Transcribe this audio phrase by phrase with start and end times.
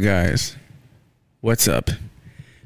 [0.00, 0.56] right, guys.
[1.40, 1.90] What's up?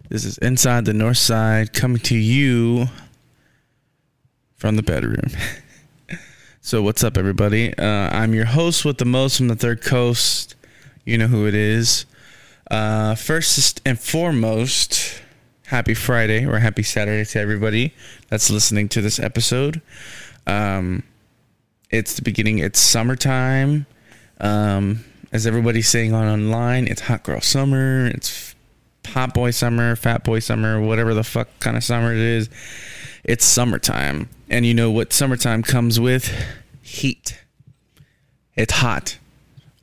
[0.08, 2.86] This is Inside the North Side coming to you
[4.54, 5.30] from the bedroom.
[6.60, 7.76] so, what's up, everybody?
[7.76, 10.54] Uh, I'm your host with the most from the third coast.
[11.04, 12.06] You know who it is.
[12.70, 15.20] Uh, first and foremost,
[15.66, 17.94] happy Friday or happy Saturday to everybody
[18.28, 19.82] that's listening to this episode.
[20.46, 21.02] Um,
[21.90, 23.86] it's the beginning, it's summertime.
[24.40, 28.54] Um, as everybody's saying on online, it's hot girl summer, it's
[29.04, 32.48] hot boy summer, fat boy summer, whatever the fuck kind of summer it is.
[33.24, 34.28] It's summertime.
[34.48, 36.32] And you know what summertime comes with?
[36.82, 37.42] Heat.
[38.54, 39.18] It's hot.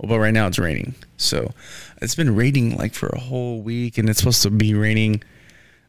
[0.01, 0.95] But right now it's raining.
[1.17, 1.51] So
[2.01, 5.21] it's been raining like for a whole week and it's supposed to be raining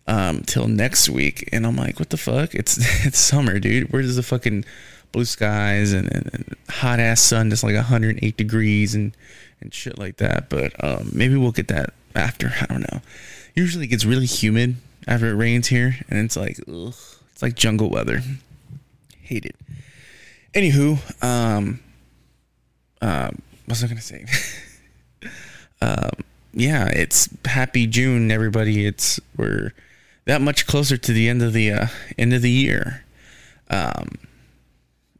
[0.08, 1.48] um till next week.
[1.52, 2.52] And I'm like, what the fuck?
[2.56, 3.92] It's it's summer, dude.
[3.92, 4.64] Where's the fucking
[5.12, 9.14] blue skies and, and, and hot ass sun that's like 108 degrees and
[9.62, 10.48] and shit like that.
[10.48, 12.52] But um, maybe we'll get that after.
[12.60, 13.00] I don't know.
[13.54, 16.94] Usually it gets really humid after it rains here, and it's like ugh,
[17.32, 18.20] it's like jungle weather.
[19.22, 19.56] Hate it.
[20.54, 21.80] Anywho, um,
[23.00, 23.34] what
[23.68, 24.26] was I gonna say?
[25.80, 26.10] um,
[26.52, 28.86] yeah, it's happy June, everybody.
[28.86, 29.72] It's we're
[30.26, 31.86] that much closer to the end of the uh,
[32.18, 33.04] end of the year.
[33.70, 34.18] Um,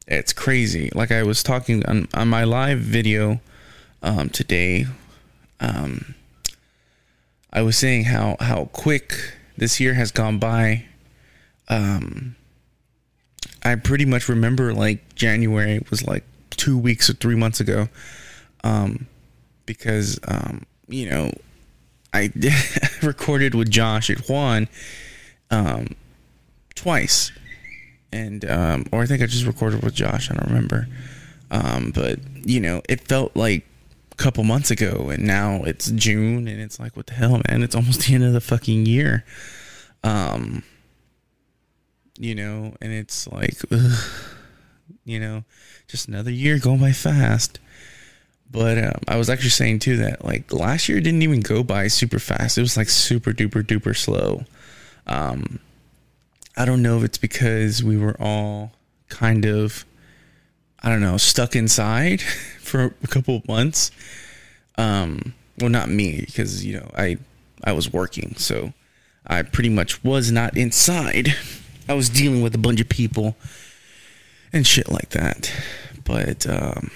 [0.07, 0.91] it's crazy.
[0.95, 3.41] Like I was talking on, on my live video
[4.03, 4.87] um, today,
[5.61, 6.15] um,
[7.53, 10.87] I was saying how how quick this year has gone by.
[11.69, 12.37] Um,
[13.63, 17.89] I pretty much remember like January was like two weeks or three months ago,
[18.65, 19.07] um,
[19.67, 21.33] because um, you know
[22.13, 22.33] I
[23.03, 24.69] recorded with Josh at Juan
[25.51, 25.95] um,
[26.75, 27.31] twice,
[28.13, 30.31] and um, or I think I just recorded with Josh.
[30.31, 30.89] I don't remember,
[31.51, 33.65] um, but you know it felt like
[34.17, 37.63] couple months ago and now it's June and it's like what the hell man?
[37.63, 39.25] It's almost the end of the fucking year.
[40.05, 40.63] Um
[42.19, 43.99] you know and it's like ugh,
[45.05, 45.45] you know
[45.89, 47.59] just another year going by fast.
[48.51, 51.89] But um, I was actually saying too that like last year didn't even go by
[51.89, 52.59] super fast.
[52.59, 54.45] It was like super duper duper slow.
[55.07, 55.59] Um
[56.57, 58.73] I don't know if it's because we were all
[59.09, 59.87] kind of
[60.83, 62.21] I don't know, stuck inside
[62.61, 63.91] for a couple of months.
[64.77, 67.19] Um, well, not me because you know I
[67.63, 68.73] I was working, so
[69.27, 71.35] I pretty much was not inside.
[71.89, 73.37] I was dealing with a bunch of people
[74.53, 75.53] and shit like that.
[76.05, 76.91] But um,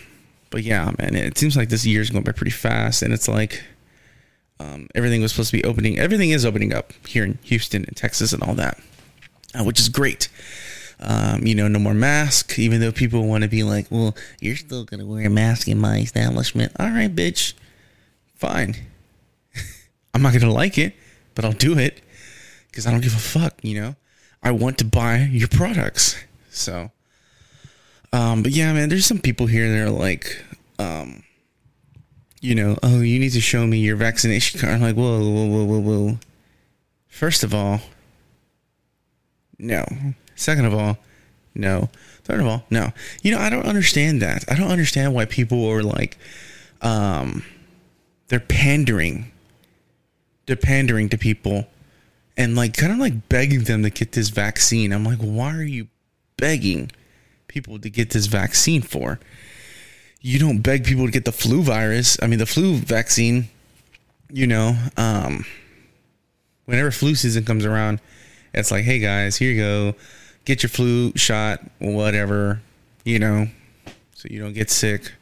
[0.51, 3.63] but yeah, man, it seems like this year's going by pretty fast, and it's like
[4.59, 5.99] um, everything was supposed to be opening.
[5.99, 8.81] Everything is opening up here in Houston and Texas and all that,
[9.59, 10.29] uh, which is great.
[10.99, 14.57] Um, you know, no more mask, even though people want to be like, well, you're
[14.57, 16.73] still going to wear a mask in my establishment.
[16.79, 17.53] All right, bitch.
[18.35, 18.77] Fine.
[20.15, 20.95] I'm not going to like it,
[21.35, 22.01] but I'll do it
[22.69, 23.97] because I don't give a fuck, you know?
[24.43, 26.17] I want to buy your products.
[26.51, 26.91] So,
[28.13, 30.43] um, but yeah, man, there's some people here that are like,
[30.79, 31.23] um,
[32.41, 34.75] you know, oh, you need to show me your vaccination card.
[34.75, 36.19] I'm like, whoa, whoa, whoa, whoa, whoa.
[37.09, 37.81] First of all,
[39.59, 39.85] no.
[40.37, 40.99] Second of all,
[41.55, 41.89] no.
[42.23, 42.93] Third of all, no.
[43.23, 44.45] You know, I don't understand that.
[44.49, 46.19] I don't understand why people are like,
[46.83, 47.45] um,
[48.29, 49.33] they're pandering.
[50.45, 51.67] They're pandering to people
[52.37, 54.93] and like kind of like begging them to get this vaccine.
[54.93, 55.89] I'm like, why are you
[56.37, 56.91] begging
[57.49, 59.19] people to get this vaccine for?
[60.21, 62.19] You don't beg people to get the flu virus.
[62.21, 63.49] I mean, the flu vaccine,
[64.31, 65.45] you know, um,
[66.67, 68.01] whenever flu season comes around,
[68.53, 69.95] it's like, hey guys, here you go
[70.47, 72.63] get your flu shot, whatever,
[73.05, 73.49] you know,
[74.15, 75.13] so you don't get sick.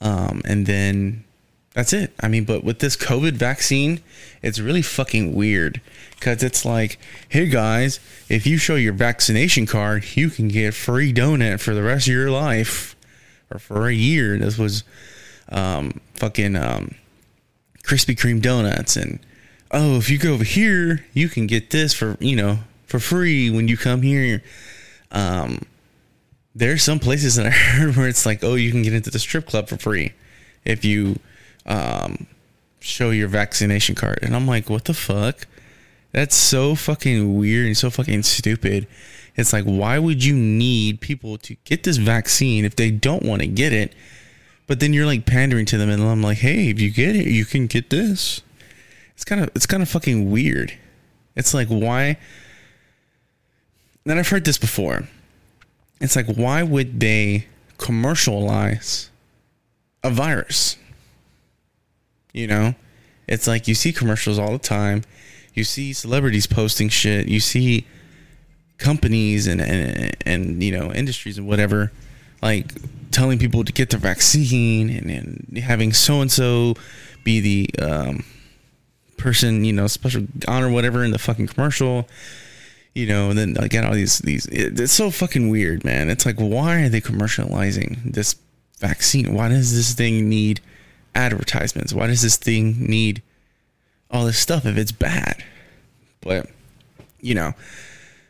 [0.00, 1.24] Um, and then
[1.74, 2.12] that's it.
[2.18, 4.00] I mean, but with this COVID vaccine,
[4.42, 5.80] it's really fucking weird
[6.14, 11.12] because it's like, hey guys, if you show your vaccination card, you can get free
[11.12, 12.96] donut for the rest of your life
[13.50, 14.38] or for a year.
[14.38, 14.82] This was
[15.50, 16.94] um, fucking um,
[17.84, 18.96] Krispy Kreme donuts.
[18.96, 19.20] And
[19.70, 22.58] oh, if you go over here, you can get this for, you know,
[22.88, 24.42] for free when you come here.
[25.12, 25.62] Um,
[26.54, 29.18] there's some places that I heard where it's like, oh, you can get into the
[29.18, 30.12] strip club for free
[30.64, 31.18] if you
[31.66, 32.26] um,
[32.80, 34.18] show your vaccination card.
[34.22, 35.46] And I'm like, what the fuck?
[36.12, 38.88] That's so fucking weird and so fucking stupid.
[39.36, 43.42] It's like, why would you need people to get this vaccine if they don't want
[43.42, 43.94] to get it?
[44.66, 47.26] But then you're like pandering to them, and I'm like, hey, if you get it,
[47.26, 48.42] you can get this.
[49.14, 50.76] It's kind of it's kind of fucking weird.
[51.36, 52.18] It's like why
[54.06, 55.08] and I've heard this before.
[56.00, 57.46] It's like, why would they
[57.76, 59.10] commercialize
[60.02, 60.76] a virus?
[62.32, 62.74] You know,
[63.26, 65.02] It's like you see commercials all the time.
[65.54, 67.26] You see celebrities posting shit.
[67.28, 67.86] You see
[68.78, 71.90] companies and and, and you know industries and whatever
[72.40, 72.72] like
[73.10, 76.74] telling people to get the vaccine and, and having so and so
[77.24, 78.24] be the um,
[79.16, 82.08] person you know special honor whatever in the fucking commercial
[82.94, 86.10] you know and then I get all these these it, it's so fucking weird man
[86.10, 88.36] it's like why are they commercializing this
[88.78, 90.60] vaccine why does this thing need
[91.14, 93.22] advertisements why does this thing need
[94.10, 95.44] all this stuff if it's bad
[96.20, 96.48] but
[97.20, 97.54] you know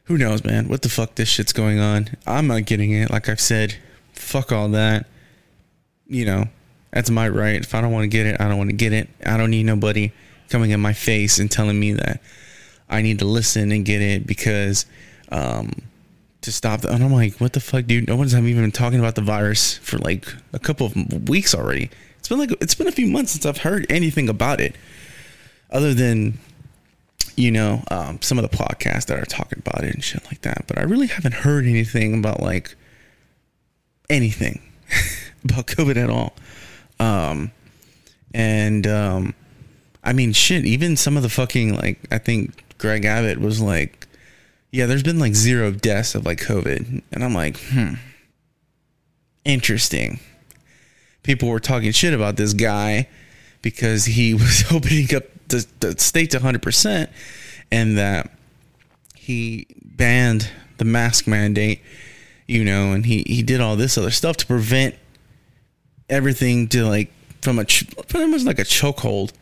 [0.08, 0.69] who knows, man?
[0.69, 2.08] What the fuck this shit's going on?
[2.26, 3.10] I'm not getting it.
[3.10, 3.76] Like I've said,
[4.12, 5.06] fuck all that.
[6.06, 6.44] You know,
[6.90, 7.60] that's my right.
[7.60, 9.10] If I don't want to get it, I don't want to get it.
[9.26, 10.12] I don't need nobody
[10.49, 12.22] coming in my face and telling me that
[12.88, 14.87] I need to listen and get it because
[15.31, 15.73] um,
[16.43, 16.81] to stop.
[16.81, 18.08] The, and I'm like, what the fuck, dude?
[18.08, 21.90] No one's even been talking about the virus for like a couple of weeks already.
[22.19, 24.75] It's been like it's been a few months since I've heard anything about it,
[25.70, 26.38] other than
[27.37, 30.43] you know, um, some of the podcasts that are talking about it and shit like
[30.43, 30.64] that.
[30.67, 32.75] But I really haven't heard anything about like
[34.11, 34.61] anything
[35.44, 36.34] about COVID at all.
[36.99, 37.52] Um,
[38.34, 39.34] and um,
[40.02, 44.06] I mean, shit, even some of the fucking like, I think Greg Abbott was like,
[44.70, 47.02] yeah, there's been like zero deaths of like COVID.
[47.12, 47.94] And I'm like, hmm,
[49.44, 50.20] interesting.
[51.22, 53.08] People were talking shit about this guy
[53.62, 57.08] because he was opening up the, the state to 100%
[57.70, 58.30] and that
[59.14, 61.82] he banned the mask mandate,
[62.46, 64.94] you know, and he, he did all this other stuff to prevent
[66.08, 69.32] everything to like from a pretty much like a chokehold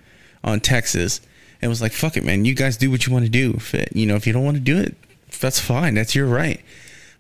[0.43, 1.21] on Texas.
[1.61, 2.45] And was like, fuck it, man.
[2.45, 3.55] You guys do what you want to do.
[3.57, 4.95] If it, you know, if you don't want to do it,
[5.41, 5.95] that's fine.
[5.95, 6.61] That's your right.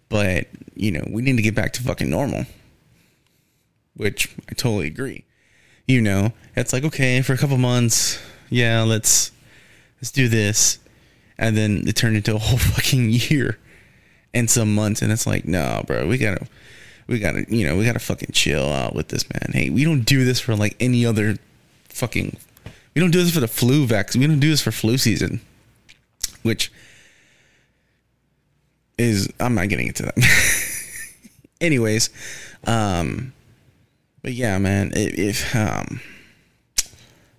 [0.09, 2.45] But you know, we need to get back to fucking normal.
[3.97, 5.25] Which I totally agree.
[5.87, 9.33] You know, it's like okay, for a couple months, yeah, let's
[9.99, 10.79] let's do this,
[11.39, 13.59] and then it turned into a whole fucking year
[14.35, 16.47] and some months, and it's like, no, bro, we gotta
[17.07, 19.51] we gotta you know we gotta fucking chill out with this, man.
[19.53, 21.37] Hey, we don't do this for like any other
[21.89, 22.37] fucking.
[22.97, 24.23] We don't do this for the flu vaccine.
[24.23, 25.43] We don't do this for flu season,
[26.43, 26.73] which
[28.97, 30.15] is I'm not getting into that.
[31.61, 32.09] Anyways,
[32.65, 33.35] um,
[34.23, 36.01] but yeah, man, if um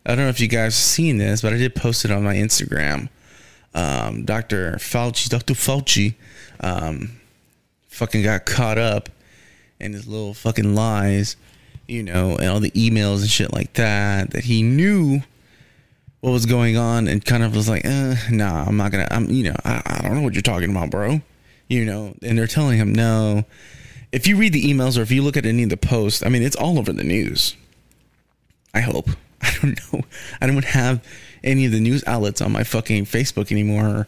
[0.06, 2.36] I don't know if you guys seen this, but I did post it on my
[2.36, 3.10] Instagram.
[3.74, 4.74] Um, Dr.
[4.74, 5.56] Fauci, Dr.
[5.56, 6.14] Fauci,
[6.60, 7.20] um,
[7.88, 9.10] fucking got caught up
[9.80, 11.36] in his little fucking lies,
[11.88, 15.24] you know, and all the emails and shit like that, that he knew
[16.22, 19.30] what was going on and kind of was like, uh, nah, I'm not gonna, I'm,
[19.30, 21.22] you know, I, I don't know what you're talking about, bro.
[21.68, 23.46] You know, and they're telling him, no.
[24.12, 26.30] If you read the emails or if you look at any of the posts, I
[26.30, 27.56] mean, it's all over the news.
[28.74, 29.10] I hope.
[29.42, 30.02] I don't know.
[30.42, 31.06] I don't have
[31.44, 34.08] any of the news outlets on my fucking Facebook anymore or,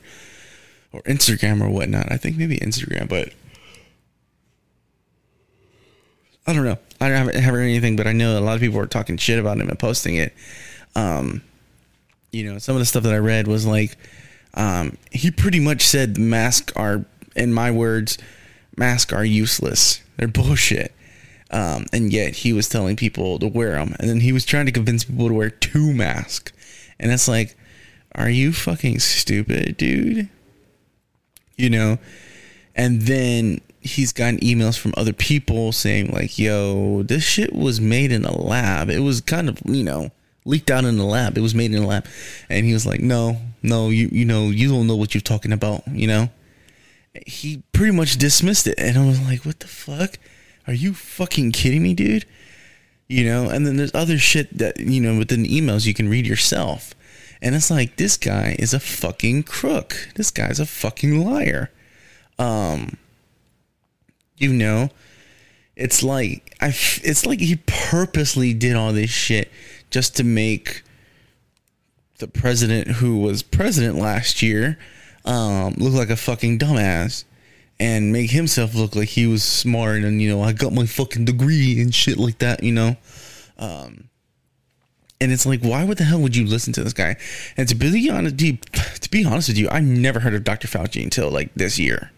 [0.93, 2.11] or Instagram or whatnot.
[2.11, 3.33] I think maybe Instagram, but
[6.47, 6.79] I don't know.
[6.99, 9.37] I don't have, have anything, but I know a lot of people are talking shit
[9.37, 10.33] about him and posting it.
[10.95, 11.43] Um,
[12.31, 13.97] you know, some of the stuff that I read was like,
[14.53, 17.05] um, he pretty much said masks are,
[17.35, 18.17] in my words,
[18.75, 20.01] masks are useless.
[20.17, 20.93] They're bullshit.
[21.51, 24.67] Um, and yet he was telling people to wear them, and then he was trying
[24.67, 26.53] to convince people to wear two masks,
[26.99, 27.57] and it's like,
[28.13, 30.29] are you fucking stupid, dude?
[31.57, 31.97] You know,
[32.75, 38.11] and then he's gotten emails from other people saying like, "Yo, this shit was made
[38.11, 38.89] in a lab.
[38.89, 40.11] It was kind of you know."
[40.49, 41.37] Leaked out in the lab.
[41.37, 42.05] It was made in the lab.
[42.49, 45.53] And he was like, No, no, you you know, you don't know what you're talking
[45.53, 46.29] about, you know?
[47.25, 48.75] He pretty much dismissed it.
[48.77, 50.17] And I was like, What the fuck?
[50.67, 52.25] Are you fucking kidding me, dude?
[53.07, 56.27] You know, and then there's other shit that, you know, within emails you can read
[56.27, 56.93] yourself.
[57.41, 60.09] And it's like, this guy is a fucking crook.
[60.15, 61.71] This guy's a fucking liar.
[62.37, 62.97] Um,
[64.37, 64.89] you know,
[65.75, 69.51] it's like I, it's like he purposely did all this shit
[69.89, 70.83] just to make
[72.19, 74.77] the president who was president last year
[75.25, 77.23] um, look like a fucking dumbass
[77.79, 81.25] and make himself look like he was smart and you know I got my fucking
[81.25, 82.97] degree and shit like that, you know.
[83.57, 84.09] Um,
[85.21, 85.83] and it's like, why?
[85.83, 87.17] What the hell would you listen to this guy?
[87.57, 90.67] And to be honest, to be honest with you, I never heard of Dr.
[90.67, 92.11] Fauci until like this year.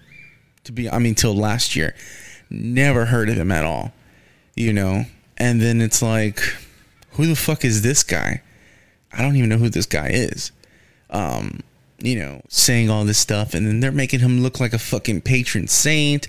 [0.65, 1.95] To be, I mean, till last year,
[2.51, 3.91] never heard of him at all.
[4.55, 5.05] You know,
[5.37, 6.41] and then it's like,
[7.11, 8.41] who the fuck is this guy?
[9.11, 10.51] I don't even know who this guy is.
[11.09, 11.61] Um,
[11.99, 15.21] you know, saying all this stuff, and then they're making him look like a fucking
[15.21, 16.27] patron saint.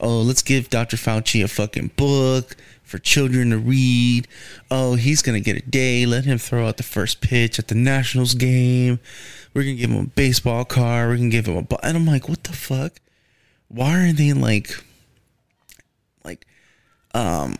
[0.00, 0.96] Oh, let's give Dr.
[0.96, 4.28] Fauci a fucking book for children to read.
[4.70, 6.04] Oh, he's gonna get a day.
[6.04, 9.00] Let him throw out the first pitch at the Nationals game.
[9.54, 11.08] We're gonna give him a baseball card.
[11.08, 11.62] We're gonna give him a.
[11.62, 11.78] Bu-.
[11.82, 13.00] And I'm like, what the fuck?
[13.68, 14.84] Why are they like,
[16.24, 16.46] like,
[17.14, 17.56] um,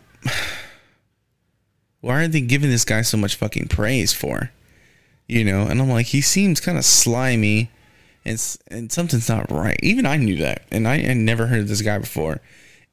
[2.05, 4.51] why are they giving this guy so much fucking praise for?
[5.27, 7.71] You know, and I'm like, he seems kind of slimy,
[8.23, 9.79] and and something's not right.
[9.81, 12.41] Even I knew that, and I had never heard of this guy before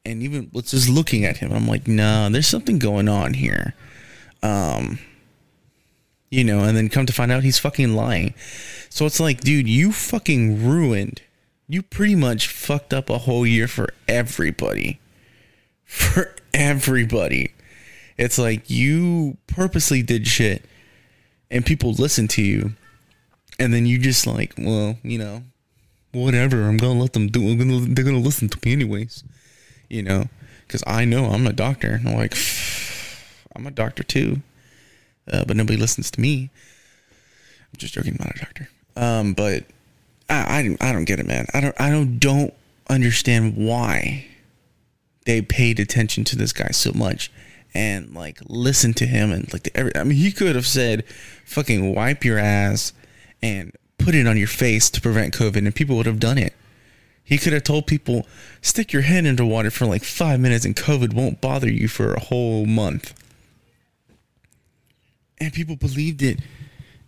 [0.05, 3.73] and even was just looking at him, I'm like, no, there's something going on here.
[4.41, 4.99] Um,
[6.29, 8.33] you know, and then come to find out he's fucking lying.
[8.89, 11.21] So it's like, dude, you fucking ruined.
[11.67, 14.99] You pretty much fucked up a whole year for everybody.
[15.85, 17.53] For everybody.
[18.17, 20.65] It's like you purposely did shit
[21.49, 22.73] and people listen to you.
[23.59, 25.43] And then you just like, well, you know,
[26.11, 26.63] whatever.
[26.63, 27.47] I'm gonna let them do.
[27.47, 29.23] I'm gonna, they're gonna listen to me anyways
[29.93, 30.25] you know,
[30.65, 32.01] because I know I'm a doctor.
[32.03, 32.35] I'm like,
[33.55, 34.41] I'm a doctor too,
[35.31, 36.49] uh, but nobody listens to me.
[37.71, 38.69] I'm just joking, not a doctor.
[38.95, 39.65] Um, but
[40.29, 41.45] I, I, I don't get it, man.
[41.53, 42.53] I don't, I don't, don't
[42.89, 44.25] understand why
[45.25, 47.31] they paid attention to this guy so much
[47.73, 51.05] and like listen to him and like the, every, I mean, he could have said,
[51.45, 52.93] "Fucking wipe your ass
[53.41, 56.53] and put it on your face to prevent COVID," and people would have done it.
[57.23, 58.27] He could have told people,
[58.61, 62.13] stick your head into water for like five minutes and COVID won't bother you for
[62.13, 63.13] a whole month.
[65.39, 66.39] And people believed it.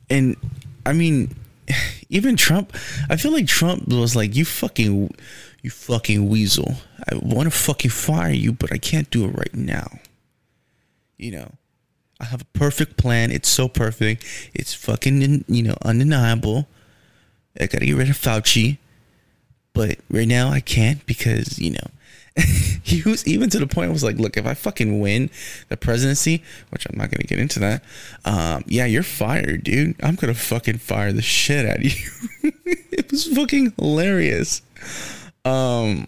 [0.10, 0.38] And
[0.86, 1.36] I mean,
[2.10, 2.74] even Trump,
[3.10, 5.14] I feel like Trump was like, you fucking,
[5.62, 6.76] you fucking weasel.
[7.10, 10.00] I want to fucking fire you, but I can't do it right now.
[11.18, 11.52] You know,
[12.20, 13.32] I have a perfect plan.
[13.32, 14.26] It's so perfect.
[14.54, 16.68] It's fucking, you know, undeniable.
[17.60, 18.78] I gotta get rid of Fauci.
[19.74, 21.88] But right now I can't because, you know,
[22.84, 25.30] he was even to the point was like, look, if I fucking win
[25.70, 27.84] the presidency, which I'm not gonna get into that,
[28.24, 29.96] um, yeah, you're fired, dude.
[30.02, 32.52] I'm gonna fucking fire the shit out of you.
[32.92, 34.62] it was fucking hilarious.
[35.44, 36.08] Um,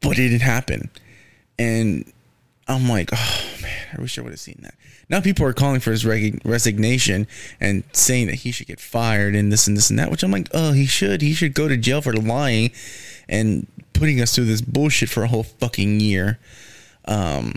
[0.00, 0.90] but it didn't happen.
[1.58, 2.12] And
[2.68, 4.74] I'm like, oh man, I wish I would have seen that.
[5.08, 7.26] Now people are calling for his resignation
[7.60, 10.30] and saying that he should get fired and this and this and that, which I'm
[10.30, 11.22] like, oh, he should.
[11.22, 12.70] He should go to jail for lying
[13.28, 16.38] and putting us through this bullshit for a whole fucking year.
[17.06, 17.54] Um,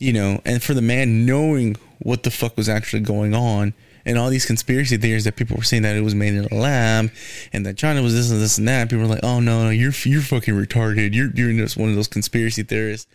[0.00, 3.74] you know, and for the man knowing what the fuck was actually going on
[4.04, 6.54] and all these conspiracy theories that people were saying that it was made in a
[6.54, 7.12] lab
[7.52, 8.88] and that China was this and this and that.
[8.88, 11.14] People were like, "Oh no, no, you're you're fucking retarded.
[11.14, 13.06] You're you're just one of those conspiracy theorists."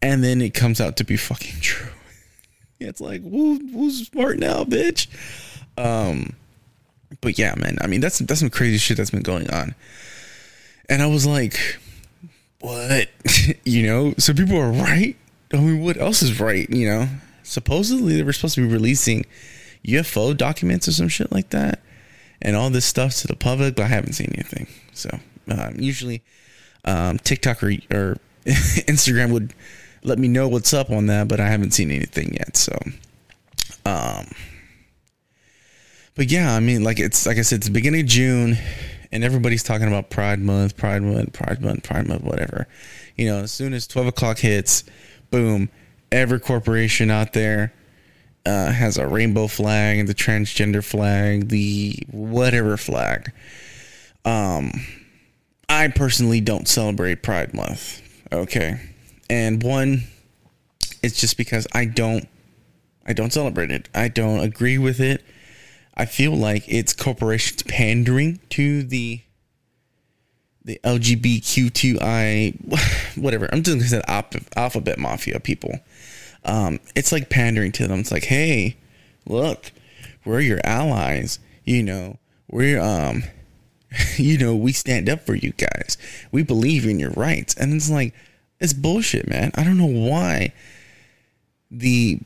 [0.00, 1.90] And then it comes out to be fucking true.
[2.80, 5.08] it's like, who, who's smart now, bitch?
[5.76, 6.34] Um,
[7.20, 7.78] but yeah, man.
[7.80, 9.74] I mean, that's that's some crazy shit that's been going on.
[10.88, 11.78] And I was like,
[12.60, 13.08] what?
[13.64, 14.14] you know?
[14.18, 15.16] So people are right.
[15.52, 16.68] I mean, what else is right?
[16.70, 17.08] You know?
[17.42, 19.24] Supposedly they were supposed to be releasing
[19.86, 21.80] UFO documents or some shit like that,
[22.42, 24.66] and all this stuff to the public, but I haven't seen anything.
[24.92, 26.22] So um, usually,
[26.84, 29.54] um, TikTok or, or Instagram would
[30.08, 32.56] let me know what's up on that, but I haven't seen anything yet.
[32.56, 32.76] So,
[33.84, 34.26] um,
[36.14, 38.56] but yeah, I mean, like it's like I said, it's the beginning of June,
[39.12, 42.66] and everybody's talking about Pride Month, Pride Month, Pride Month, Pride Month, whatever.
[43.16, 44.82] You know, as soon as twelve o'clock hits,
[45.30, 45.68] boom,
[46.10, 47.72] every corporation out there
[48.44, 53.32] uh, has a rainbow flag, and the transgender flag, the whatever flag.
[54.24, 54.72] Um,
[55.68, 58.02] I personally don't celebrate Pride Month.
[58.32, 58.80] Okay,
[59.30, 60.02] and one
[61.02, 62.26] it's just because I don't
[63.06, 63.88] I don't celebrate it.
[63.94, 65.24] I don't agree with it.
[65.96, 69.22] I feel like it's corporations pandering to the
[70.64, 73.48] the LGBTQI whatever.
[73.52, 74.02] I'm just gonna say
[74.56, 75.78] alphabet mafia people.
[76.44, 78.00] Um, it's like pandering to them.
[78.00, 78.76] It's like, hey,
[79.26, 79.72] look,
[80.24, 81.38] we're your allies.
[81.64, 82.18] You know,
[82.48, 83.24] we're um,
[84.16, 85.96] you know, we stand up for you guys.
[86.30, 88.14] We believe in your rights, and it's like
[88.60, 89.50] it's bullshit, man.
[89.54, 90.52] I don't know why
[91.70, 92.20] the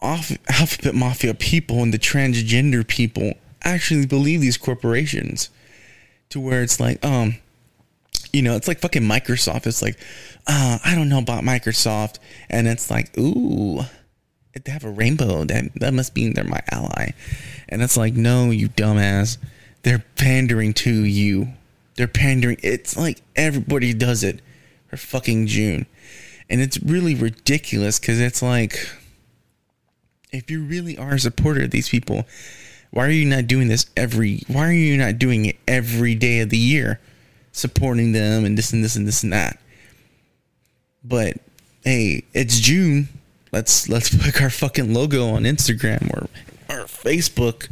[0.00, 5.50] off, alphabet mafia people and the transgender people actually believe these corporations
[6.30, 7.36] to where it's like, um,
[8.32, 9.66] you know, it's like fucking Microsoft.
[9.66, 9.98] It's like,
[10.46, 13.80] uh, I don't know about Microsoft, and it's like, ooh,
[14.54, 15.44] they have a rainbow.
[15.44, 17.10] That that must mean they're my ally,
[17.68, 19.38] and it's like, no, you dumbass.
[19.82, 21.48] They're pandering to you.
[21.96, 22.58] They're pandering.
[22.62, 24.40] It's like everybody does it
[24.90, 25.86] for fucking June.
[26.50, 28.88] And it's really ridiculous because it's like,
[30.32, 32.24] if you really are a supporter of these people,
[32.90, 36.40] why are you not doing this every, why are you not doing it every day
[36.40, 36.98] of the year?
[37.52, 39.60] Supporting them and this and this and this and that.
[41.04, 41.36] But
[41.84, 43.08] hey, it's June.
[43.52, 46.28] Let's let's put our fucking logo on Instagram or
[46.68, 47.68] or Facebook.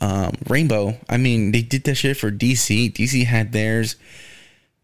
[0.00, 0.98] Um, rainbow.
[1.08, 2.92] I mean, they did that shit for DC.
[2.92, 3.94] DC had theirs.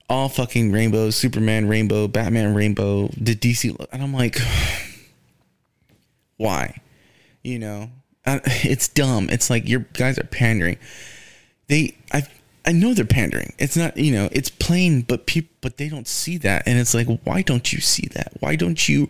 [0.09, 1.17] All fucking rainbows.
[1.17, 2.09] Superman rainbow.
[2.09, 3.09] Batman rainbow.
[3.17, 3.75] The DC.
[3.93, 4.39] And I'm like,
[6.37, 6.81] why?
[7.43, 7.91] You know,
[8.27, 9.29] it's dumb.
[9.31, 10.79] It's like your guys are pandering.
[11.69, 12.23] They, I,
[12.69, 13.55] I know they're pandering.
[13.59, 16.93] It's not, you know, it's plain, but people, but they don't see that, and it's
[16.93, 18.33] like, why don't you see that?
[18.41, 19.09] Why don't you?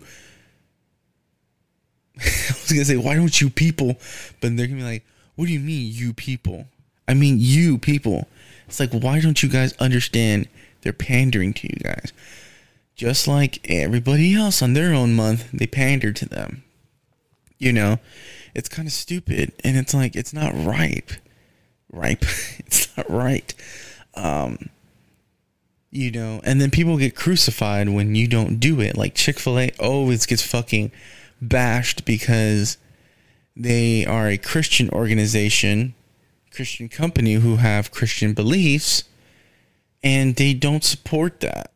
[2.19, 3.97] I was gonna say, why don't you people?
[4.39, 6.67] But they're gonna be like, what do you mean, you people?
[7.07, 8.29] I mean, you people.
[8.67, 10.47] It's like, why don't you guys understand?
[10.81, 12.13] They're pandering to you guys,
[12.95, 15.51] just like everybody else on their own month.
[15.51, 16.63] They pander to them.
[17.57, 17.99] You know,
[18.55, 21.11] it's kind of stupid, and it's like it's not ripe.
[21.91, 22.23] Ripe.
[22.59, 23.53] it's not right.
[24.15, 24.69] Um,
[25.91, 28.95] you know, and then people get crucified when you don't do it.
[28.95, 30.91] Like Chick Fil A always gets fucking
[31.41, 32.77] bashed because
[33.55, 35.95] they are a Christian organization,
[36.51, 39.03] Christian company who have Christian beliefs,
[40.03, 41.71] and they don't support that.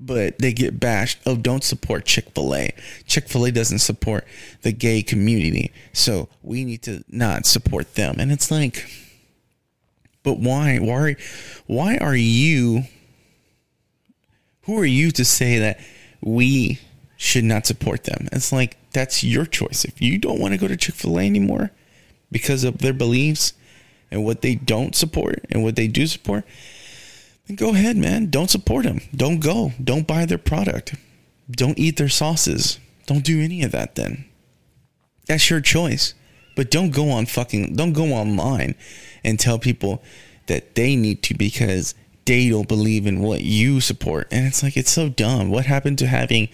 [0.00, 1.18] But they get bashed.
[1.26, 2.72] Oh, don't support Chick fil A.
[3.06, 4.24] Chick fil A doesn't support
[4.62, 5.72] the gay community.
[5.92, 8.16] So we need to not support them.
[8.20, 8.88] And it's like,
[10.22, 10.78] but why?
[10.78, 11.16] Why?
[11.66, 12.84] Why are you?
[14.62, 15.80] Who are you to say that
[16.20, 16.78] we
[17.16, 18.28] should not support them?
[18.30, 19.84] It's like that's your choice.
[19.84, 21.72] If you don't want to go to Chick Fil A anymore
[22.30, 23.52] because of their beliefs
[24.10, 26.44] and what they don't support and what they do support,
[27.56, 28.30] go ahead, man.
[28.30, 29.00] Don't support them.
[29.14, 29.72] Don't go.
[29.82, 30.94] Don't buy their product.
[31.50, 32.78] Don't eat their sauces.
[33.06, 33.94] Don't do any of that.
[33.94, 34.26] Then
[35.26, 36.14] that's your choice.
[36.56, 37.76] But don't go on fucking.
[37.76, 38.74] Don't go online
[39.24, 40.02] and tell people
[40.46, 41.94] that they need to because
[42.24, 44.28] they don't believe in what you support.
[44.30, 45.50] And it's like it's so dumb.
[45.50, 46.48] What happened to having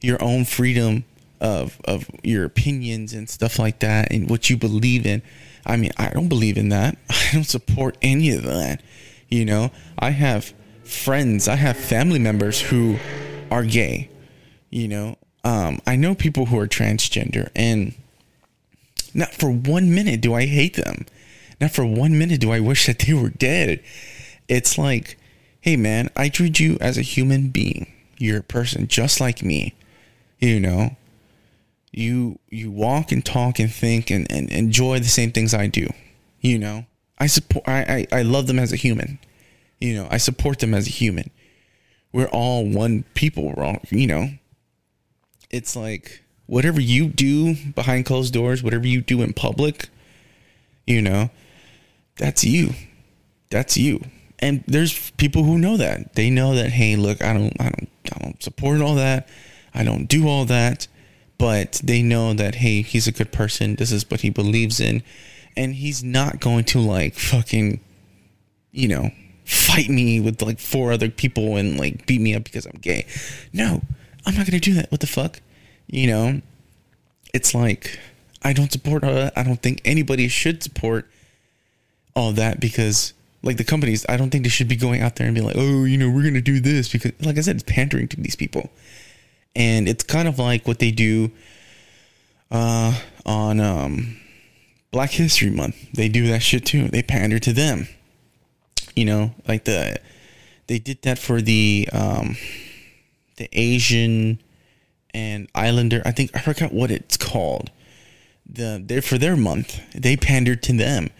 [0.00, 1.04] your own freedom
[1.40, 5.22] of of your opinions and stuff like that and what you believe in?
[5.64, 6.96] I mean, I don't believe in that.
[7.10, 8.82] I don't support any of that.
[9.28, 12.98] You know, I have friends, I have family members who
[13.50, 14.10] are gay.
[14.70, 17.94] You know, um, I know people who are transgender, and
[19.14, 21.06] not for one minute do I hate them.
[21.60, 23.82] Not for one minute do I wish that they were dead.
[24.48, 25.18] It's like,
[25.60, 27.92] hey man, I treat you as a human being.
[28.18, 29.74] You're a person just like me.
[30.38, 30.96] You know,
[31.92, 35.88] you you walk and talk and think and, and enjoy the same things I do.
[36.40, 36.86] You know,
[37.18, 39.18] I support I, I, I love them as a human.
[39.80, 41.30] You know, I support them as a human.
[42.12, 44.30] We're all one people, wrong, you know.
[45.50, 49.88] It's like whatever you do behind closed doors, whatever you do in public,
[50.86, 51.30] you know,
[52.16, 52.72] that's you.
[53.50, 54.02] That's you.
[54.38, 56.14] And there's people who know that.
[56.14, 59.28] They know that hey, look, I don't I don't I don't support all that.
[59.74, 60.88] I don't do all that,
[61.38, 63.76] but they know that hey, he's a good person.
[63.76, 65.02] This is what he believes in
[65.56, 67.80] and he's not going to like fucking
[68.76, 69.10] you know,
[69.44, 73.06] fight me with like four other people and like beat me up because I'm gay.
[73.52, 73.80] No,
[74.26, 74.92] I'm not going to do that.
[74.92, 75.40] What the fuck?
[75.86, 76.42] You know,
[77.32, 77.98] it's like
[78.42, 81.08] I don't support uh, I don't think anybody should support
[82.14, 85.26] all that because like the companies, I don't think they should be going out there
[85.26, 87.64] and be like, oh, you know, we're gonna do this because, like I said, it's
[87.64, 88.70] pandering to these people,
[89.54, 91.30] and it's kind of like what they do
[92.50, 94.16] uh, on um,
[94.90, 95.92] Black History Month.
[95.92, 96.88] They do that shit too.
[96.88, 97.88] They pander to them.
[98.94, 100.00] You know, like the
[100.66, 102.36] they did that for the um,
[103.36, 104.40] the Asian
[105.12, 106.02] and Islander.
[106.04, 107.70] I think I forgot what it's called.
[108.48, 109.80] The they for their month.
[109.94, 111.10] They pandered to them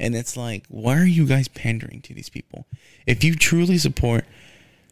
[0.00, 2.66] and it's like, why are you guys pandering to these people?
[3.06, 4.24] If you truly support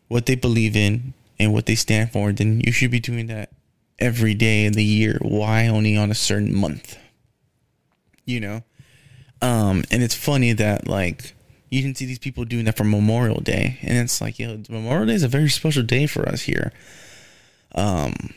[0.08, 3.50] what they believe in and what they stand for, then you should be doing that
[3.98, 5.18] every day of the year.
[5.22, 6.98] Why only on a certain month?
[8.28, 8.62] You know?
[9.40, 11.34] Um, and it's funny that like
[11.70, 13.78] you didn't see these people doing that for Memorial Day.
[13.82, 16.72] And it's like, yo, Memorial Day is a very special day for us here.
[17.74, 18.34] Um,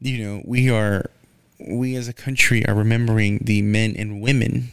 [0.00, 1.10] you know, we are
[1.58, 4.72] we as a country are remembering the men and women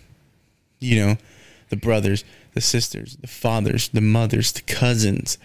[0.84, 1.18] you know,
[1.70, 5.38] the brothers, the sisters, the fathers, the mothers, the cousins,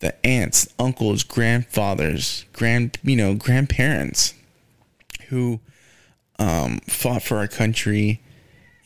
[0.00, 4.34] the aunts, uncles, grandfathers, grand, you know, grandparents
[5.28, 5.60] who
[6.38, 8.20] um, fought for our country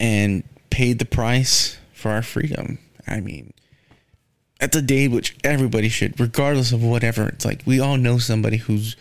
[0.02, 2.78] and paid the price for our freedom.
[3.06, 3.54] I mean,
[4.58, 7.28] that's a day which everybody should, regardless of whatever.
[7.28, 8.96] It's like we all know somebody who's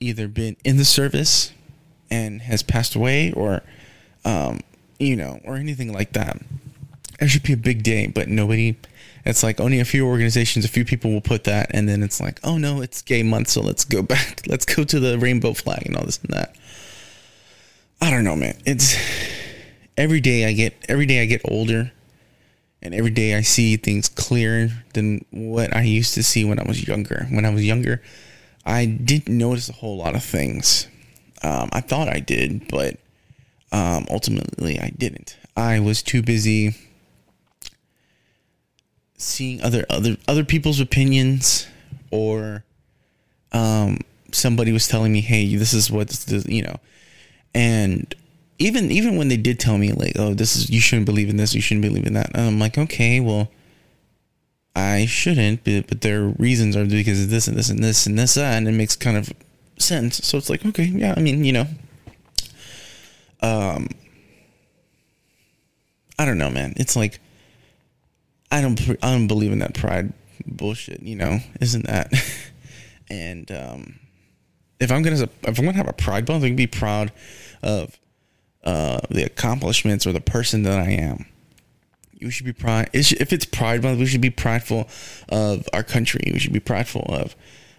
[0.00, 1.52] either been in the service
[2.10, 3.62] and has passed away or
[4.24, 4.60] um,
[4.98, 6.38] you know, or anything like that.
[7.20, 8.76] it should be a big day, but nobody.
[9.26, 12.22] It's like only a few organizations, a few people will put that, and then it's
[12.22, 15.52] like, oh no, it's gay month, so let's go back, let's go to the rainbow
[15.52, 16.56] flag and all this and that.
[18.00, 18.56] I don't know, man.
[18.64, 18.96] It's
[19.96, 21.92] every day I get every day I get older,
[22.82, 26.64] and every day I see things clearer than what I used to see when I
[26.64, 27.26] was younger.
[27.30, 28.02] When I was younger,
[28.64, 30.86] I didn't notice a whole lot of things.
[31.42, 32.96] Um, I thought I did, but
[33.72, 35.36] um, ultimately I didn't.
[35.56, 36.74] I was too busy
[39.16, 41.66] seeing other other other people's opinions
[42.10, 42.64] or
[43.52, 43.98] um
[44.32, 46.76] somebody was telling me hey this is what this, you know
[47.54, 48.14] and
[48.60, 51.36] even even when they did tell me like oh this is you shouldn't believe in
[51.36, 53.50] this you shouldn't believe in that and i'm like okay well
[54.76, 58.18] i shouldn't but, but their reasons are because of this and this and this and
[58.18, 59.32] this and it makes kind of
[59.78, 61.66] sense so it's like okay yeah i mean you know
[63.42, 63.88] um
[66.18, 67.18] i don't know man it's like
[68.50, 70.12] I don't I don't believe in that pride
[70.46, 71.02] bullshit.
[71.02, 72.12] You know, isn't that?
[73.10, 74.00] and um,
[74.80, 77.12] if I'm gonna if I'm gonna have a pride month, I'm gonna be proud
[77.62, 77.98] of
[78.64, 81.26] uh, the accomplishments or the person that I am.
[82.12, 82.90] You should be proud.
[82.92, 84.88] If it's Pride Month, we should be prideful
[85.30, 86.30] of our country.
[86.32, 87.34] We should be prideful of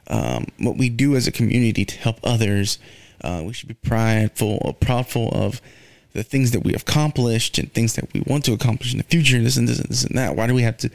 [0.08, 2.80] um, what we do as a community to help others.
[3.24, 5.62] Uh, we should be prideful, or proudful of
[6.14, 9.04] the things that we have accomplished and things that we want to accomplish in the
[9.04, 10.36] future this and this and this and that.
[10.36, 10.90] Why do we have to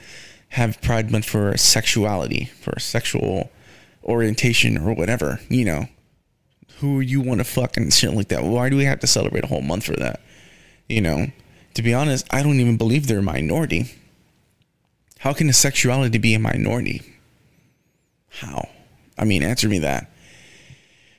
[0.51, 3.51] have Pride Month for sexuality, for sexual
[4.05, 5.41] orientation or whatever?
[5.49, 5.89] You know,
[6.79, 8.45] who you want to fuck and shit like that.
[8.45, 10.21] Why do we have to celebrate a whole month for that?
[10.89, 11.27] You know,
[11.75, 13.95] to be honest, I don't even believe they're a minority.
[15.19, 17.03] How can a sexuality be a minority?
[18.29, 18.69] How?
[19.19, 20.11] I mean, answer me that.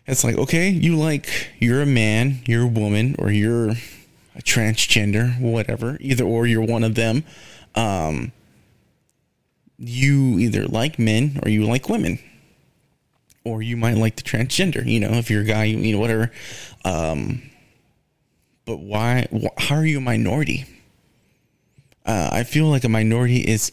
[0.05, 5.39] It's like, okay, you like, you're a man, you're a woman, or you're a transgender,
[5.41, 7.23] whatever, either or you're one of them.
[7.75, 8.31] Um,
[9.77, 12.19] you either like men or you like women,
[13.47, 16.31] or you might like the transgender, you know, if you're a guy, you know, whatever.
[16.83, 17.41] Um,
[18.65, 20.65] but why, wh- how are you a minority?
[22.05, 23.71] Uh, I feel like a minority is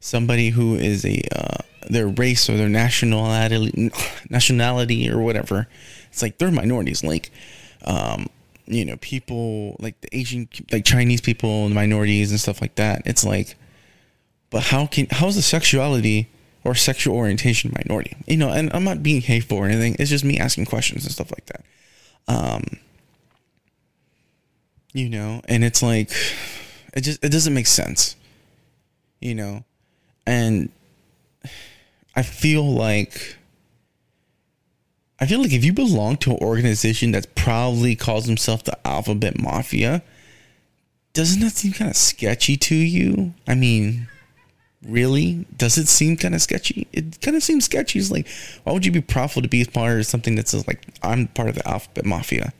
[0.00, 3.90] somebody who is a, uh, their race or their nationality
[4.30, 5.66] nationality or whatever
[6.10, 7.30] it's like they're minorities like
[7.84, 8.26] um
[8.66, 13.02] you know people like the asian like chinese people and minorities and stuff like that
[13.06, 13.56] it's like
[14.50, 16.28] but how can how's the sexuality
[16.64, 18.16] or sexual orientation minority.
[18.26, 19.96] You know and i'm not being hateful or anything.
[19.98, 21.64] It's just me asking questions and stuff like that.
[22.28, 22.78] Um
[24.92, 26.10] you know and it's like
[26.94, 28.16] it just it doesn't make sense
[29.20, 29.64] you know?
[30.26, 30.70] And
[32.16, 33.36] I feel like
[35.20, 39.38] I feel like if you belong to an organization that's probably calls himself the Alphabet
[39.38, 40.02] Mafia,
[41.12, 43.34] doesn't that seem kind of sketchy to you?
[43.46, 44.08] I mean,
[44.86, 45.46] really?
[45.56, 46.86] Does it seem kind of sketchy?
[46.92, 47.98] It kind of seems sketchy.
[47.98, 48.26] It's like,
[48.64, 51.54] why would you be proudful to be part of something that's like, I'm part of
[51.54, 52.52] the Alphabet Mafia?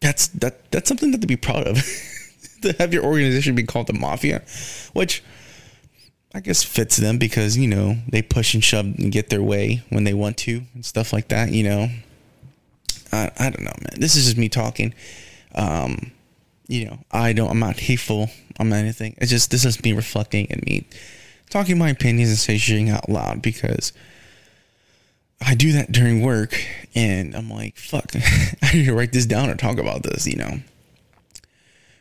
[0.00, 1.76] That's that that's something that to be proud of.
[2.62, 4.42] to have your organization be called the Mafia,
[4.92, 5.22] which
[6.34, 9.82] I guess fits them because you know they push and shove and get their way
[9.88, 11.50] when they want to and stuff like that.
[11.50, 11.88] You know,
[13.12, 13.98] I I don't know, man.
[13.98, 14.94] This is just me talking.
[15.54, 16.12] Um,
[16.68, 17.50] you know, I don't.
[17.50, 18.30] I'm not hateful.
[18.60, 19.16] I'm not anything.
[19.18, 20.86] It's just this is me reflecting and me
[21.50, 23.92] talking my opinions and saying out loud because
[25.40, 26.62] I do that during work
[26.94, 28.12] and I'm like, fuck,
[28.62, 30.26] I need to write this down or talk about this.
[30.26, 30.58] You know,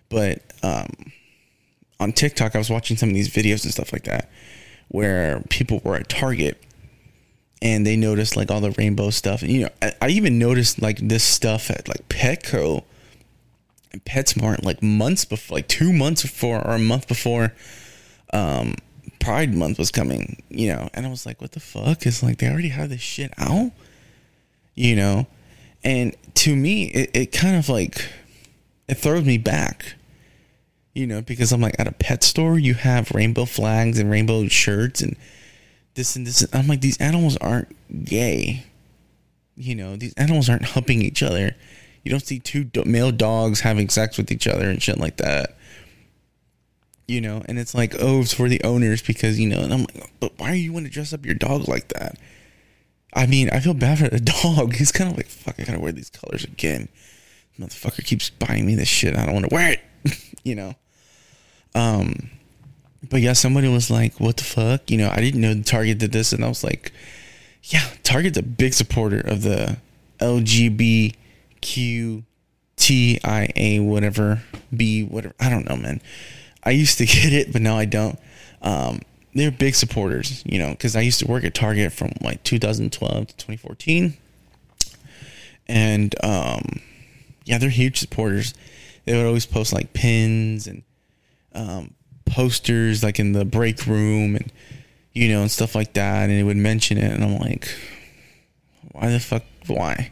[0.10, 1.12] but um
[2.00, 4.30] on TikTok, I was watching some of these videos and stuff like that
[4.90, 6.62] where people were at Target
[7.62, 9.42] and they noticed like all the rainbow stuff.
[9.42, 12.84] And, you know, I, I even noticed like this stuff at like Petco
[13.98, 17.54] and PetSmart like months before, like two months before or a month before
[18.34, 18.76] um,
[19.20, 20.90] Pride Month was coming, you know.
[20.94, 22.06] And I was like, what the fuck?
[22.06, 23.72] It's like they already have this shit out,
[24.76, 25.28] you know.
[25.84, 28.10] And to me, it, it kind of like
[28.88, 29.96] it throws me back
[30.98, 34.48] you know, because I'm like at a pet store, you have rainbow flags and rainbow
[34.48, 35.16] shirts and
[35.94, 36.48] this and this.
[36.52, 38.64] I'm like, these animals aren't gay.
[39.56, 41.56] You know, these animals aren't humping each other.
[42.08, 45.58] You don't see two male dogs having sex with each other and shit like that.
[47.06, 49.82] You know, and it's like, oh, it's for the owners because, you know, and I'm
[49.82, 52.18] like, but why do you want to dress up your dog like that?
[53.14, 54.76] I mean, I feel bad for the dog.
[54.76, 56.88] He's kind of like, fuck, I gotta wear these colors again.
[57.60, 59.18] Motherfucker keeps buying me this shit.
[59.18, 59.82] I don't want to wear it.
[60.46, 60.76] you know?
[61.76, 62.30] Um,
[63.10, 66.14] but yeah, somebody was like, "What the fuck?" You know, I didn't know Target did
[66.14, 66.94] this, and I was like,
[67.64, 69.78] "Yeah, Target's a big supporter of the
[71.62, 72.24] LGBTQ
[72.78, 74.42] T I A whatever
[74.76, 75.36] B whatever.
[75.40, 76.00] I don't know, man.
[76.64, 78.18] I used to get it, but now I don't.
[78.62, 79.02] Um,
[79.34, 83.28] they're big supporters, you know, because I used to work at Target from like 2012
[83.28, 84.18] to 2014,
[85.68, 86.82] and um,
[87.46, 88.54] yeah, they're huge supporters.
[89.06, 90.84] They would always post like pins and
[91.54, 91.94] um,
[92.26, 94.52] posters, like in the break room, and
[95.14, 97.68] you know, and stuff like that, and it would mention it, and I'm like,
[98.92, 100.12] why the fuck, why?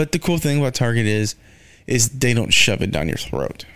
[0.00, 1.34] But the cool thing about Target is,
[1.86, 3.66] is they don't shove it down your throat.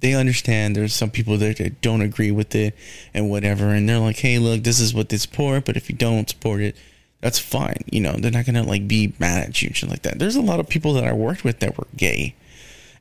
[0.00, 2.76] They understand there's some people there that don't agree with it
[3.14, 5.96] and whatever and they're like hey look this is what they support but if you
[5.96, 6.76] don't support it
[7.22, 8.16] that's fine you know?
[8.18, 10.18] They're not gonna like be mad at you and shit like that.
[10.18, 12.34] There's a lot of people that i worked with that were gay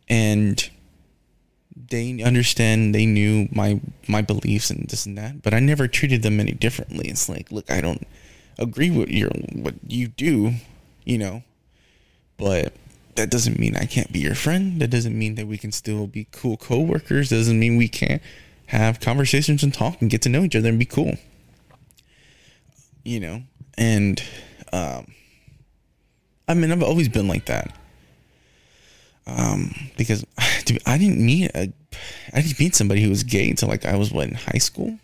[0.07, 0.69] and
[1.75, 6.23] they understand they knew my my beliefs and this and that but i never treated
[6.23, 7.09] them any differently.
[7.09, 8.07] It's like look i don't
[8.57, 10.53] agree with your what you do
[11.03, 11.43] you know
[12.37, 12.73] but
[13.15, 14.79] that doesn't mean I can't be your friend.
[14.79, 17.29] That doesn't mean that we can still be cool coworkers.
[17.29, 18.21] Doesn't mean we can't
[18.67, 21.15] have conversations and talk and get to know each other and be cool.
[23.03, 23.43] You know,
[23.77, 24.21] and
[24.71, 25.13] um,
[26.47, 27.75] I mean, I've always been like that.
[29.25, 31.73] Um, because I didn't meet a,
[32.33, 34.99] I didn't meet somebody who was gay until like I was what in high school.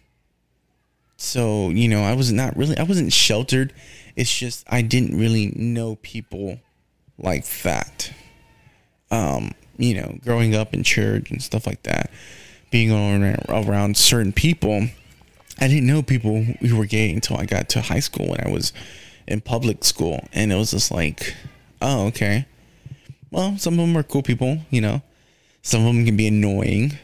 [1.17, 3.73] So you know, I was not really, I wasn't sheltered.
[4.15, 6.59] It's just I didn't really know people
[7.17, 8.11] like that.
[9.11, 12.11] Um, you know, growing up in church and stuff like that,
[12.71, 14.87] being around, certain people,
[15.59, 18.49] I didn't know people who were gay until I got to high school when I
[18.49, 18.73] was
[19.27, 21.35] in public school, and it was just like,
[21.81, 22.45] oh, okay.
[23.31, 25.01] Well, some of them are cool people, you know.
[25.61, 26.97] Some of them can be annoying,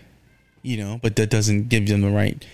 [0.63, 2.45] you know, but that doesn't give them the right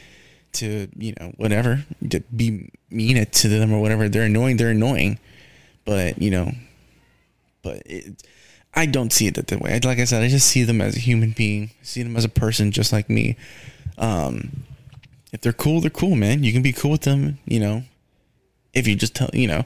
[0.54, 4.08] to, you know, whatever, to be mean to them or whatever.
[4.08, 5.20] They're annoying, they're annoying.
[5.84, 6.52] But, you know,
[7.65, 8.21] but it,
[8.75, 9.80] I don't see it that way.
[9.84, 12.23] Like I said, I just see them as a human being, I see them as
[12.23, 13.36] a person just like me.
[13.97, 14.63] Um,
[15.34, 16.43] if they're cool, they're cool, man.
[16.43, 17.84] You can be cool with them, you know.
[18.73, 19.65] If you just tell, you know,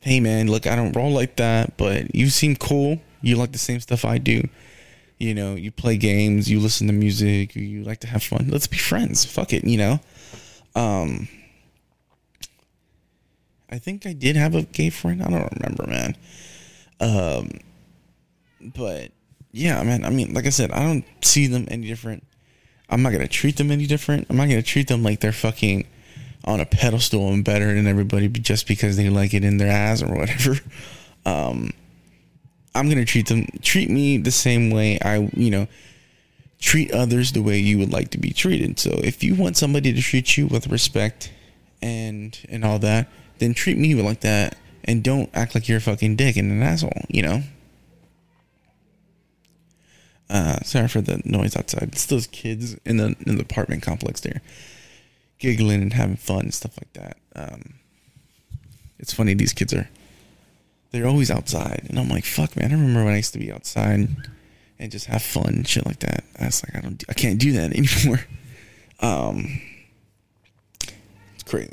[0.00, 3.00] hey man, look, I don't roll like that, but you seem cool.
[3.22, 4.46] You like the same stuff I do.
[5.18, 8.48] You know, you play games, you listen to music, you like to have fun.
[8.50, 9.24] Let's be friends.
[9.24, 10.00] Fuck it, you know.
[10.74, 11.28] Um,
[13.70, 15.22] I think I did have a gay friend.
[15.22, 16.16] I don't remember, man.
[17.00, 17.50] Um,
[18.60, 19.10] but
[19.52, 20.04] yeah, man.
[20.04, 22.24] I mean, like I said, I don't see them any different.
[22.88, 24.26] I'm not gonna treat them any different.
[24.30, 25.86] I'm not gonna treat them like they're fucking
[26.44, 30.02] on a pedestal and better than everybody just because they like it in their ass
[30.02, 30.56] or whatever.
[31.26, 31.72] Um,
[32.72, 35.66] I'm gonna treat them treat me the same way I you know
[36.60, 38.78] treat others the way you would like to be treated.
[38.78, 41.32] So if you want somebody to treat you with respect
[41.82, 44.56] and and all that, then treat me like that
[44.86, 47.42] and don't act like you're a fucking dick and an asshole, you know?
[50.28, 51.84] Uh, sorry for the noise outside.
[51.92, 54.40] It's those kids in the in the apartment complex there,
[55.38, 57.16] giggling and having fun and stuff like that.
[57.36, 57.74] Um,
[58.98, 59.88] it's funny these kids are
[60.90, 62.70] they're always outside, and I'm like, fuck, man.
[62.70, 64.08] I remember when I used to be outside
[64.78, 66.24] and just have fun and shit like that.
[66.40, 68.20] I was like, I don't, I can't do that anymore.
[69.00, 69.60] Um,
[71.34, 71.72] it's crazy.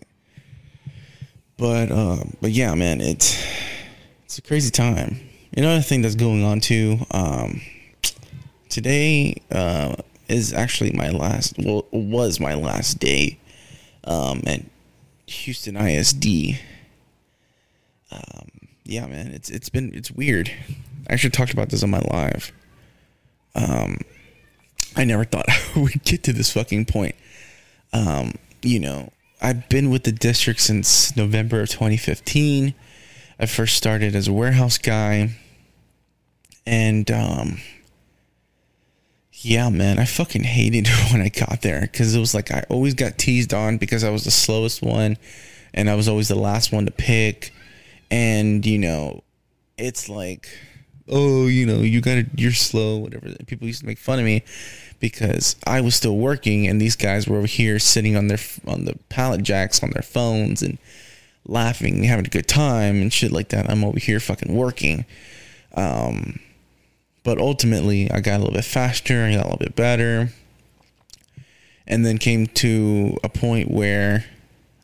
[1.57, 3.41] But uh, but yeah, man, it's
[4.25, 5.19] it's a crazy time.
[5.55, 6.97] Another thing that's going on too.
[7.11, 7.61] Um,
[8.69, 9.95] today uh,
[10.27, 11.55] is actually my last.
[11.59, 13.39] Well, was my last day
[14.05, 14.61] um, at
[15.27, 16.59] Houston ISD.
[18.11, 18.49] Um,
[18.83, 20.51] yeah, man, it's it's been it's weird.
[21.07, 22.51] I actually talked about this on my live.
[23.55, 23.97] Um,
[24.95, 27.15] I never thought I would get to this fucking point.
[27.93, 29.12] Um, you know,
[29.43, 32.73] I've been with the district since November of 2015.
[33.37, 35.31] I first started as a warehouse guy.
[36.65, 37.59] And, um,
[39.33, 42.93] yeah, man, I fucking hated when I got there because it was like I always
[42.93, 45.17] got teased on because I was the slowest one
[45.73, 47.53] and I was always the last one to pick.
[48.09, 49.23] And, you know,
[49.77, 50.47] it's like,
[51.09, 53.27] oh, you know, you got to, you're slow, whatever.
[53.45, 54.43] People used to make fun of me
[55.03, 58.85] because I was still working and these guys were over here sitting on their on
[58.85, 60.77] the pallet jacks on their phones and
[61.45, 63.69] laughing, and having a good time and shit like that.
[63.69, 65.03] I'm over here fucking working.
[65.75, 66.39] Um,
[67.25, 70.29] but ultimately, I got a little bit faster, I got a little bit better,
[71.85, 74.23] and then came to a point where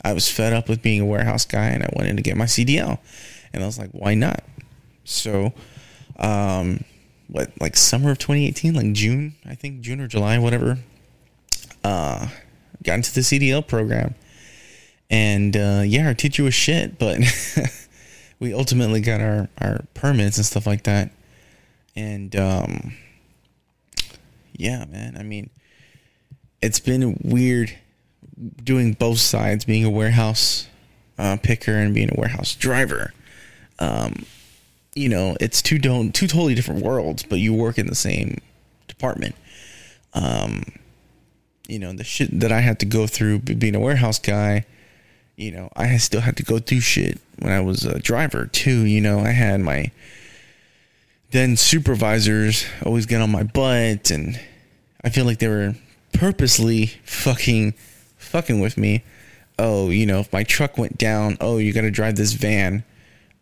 [0.01, 2.43] I was fed up with being a warehouse guy and I wanted to get my
[2.43, 2.99] CDL.
[3.53, 4.43] And I was like, why not?
[5.05, 5.53] So,
[6.17, 6.83] um,
[7.29, 10.79] what like summer of 2018, like June, I think June or July, whatever.
[11.83, 12.27] Uh,
[12.83, 14.15] got into the CDL program,
[15.09, 17.19] and uh, yeah, our teacher was shit, but
[18.39, 21.11] we ultimately got our our permits and stuff like that.
[21.95, 22.93] And um
[24.59, 25.15] yeah, man.
[25.17, 25.49] I mean,
[26.61, 27.73] it's been weird
[28.61, 30.67] doing both sides, being a warehouse
[31.17, 33.13] uh, picker and being a warehouse driver.
[33.79, 34.25] Um,
[34.99, 38.41] you know, it's two don't two totally different worlds, but you work in the same
[38.89, 39.33] department.
[40.13, 40.65] Um,
[41.69, 44.65] you know, the shit that I had to go through being a warehouse guy,
[45.37, 48.85] you know, I still had to go through shit when I was a driver too.
[48.85, 49.91] You know, I had my
[51.31, 54.37] then supervisors always get on my butt and
[55.01, 55.75] I feel like they were
[56.11, 57.73] purposely fucking
[58.17, 59.03] fucking with me.
[59.57, 62.83] Oh, you know, if my truck went down, oh, you got to drive this van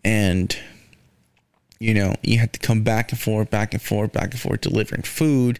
[0.03, 0.55] and
[1.79, 4.61] you know, you had to come back and forth, back and forth, back and forth
[4.61, 5.59] delivering food.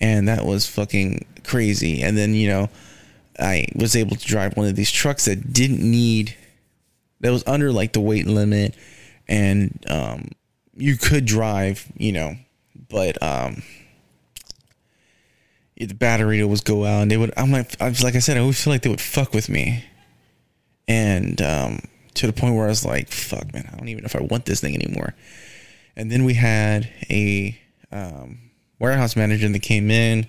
[0.00, 2.02] And that was fucking crazy.
[2.02, 2.68] And then, you know,
[3.38, 6.36] I was able to drive one of these trucks that didn't need
[7.20, 8.74] that was under like the weight limit.
[9.28, 10.28] And um
[10.76, 12.36] you could drive, you know,
[12.88, 13.62] but um
[15.76, 18.36] the battery would go out and they would I'm like I was like I said
[18.36, 19.84] I always feel like they would fuck with me.
[20.86, 21.80] And um
[22.18, 24.20] to the point where I was like fuck man I don't even know if I
[24.20, 25.14] want this thing anymore.
[25.96, 27.58] And then we had a
[27.90, 28.38] um,
[28.78, 30.26] warehouse manager that came in.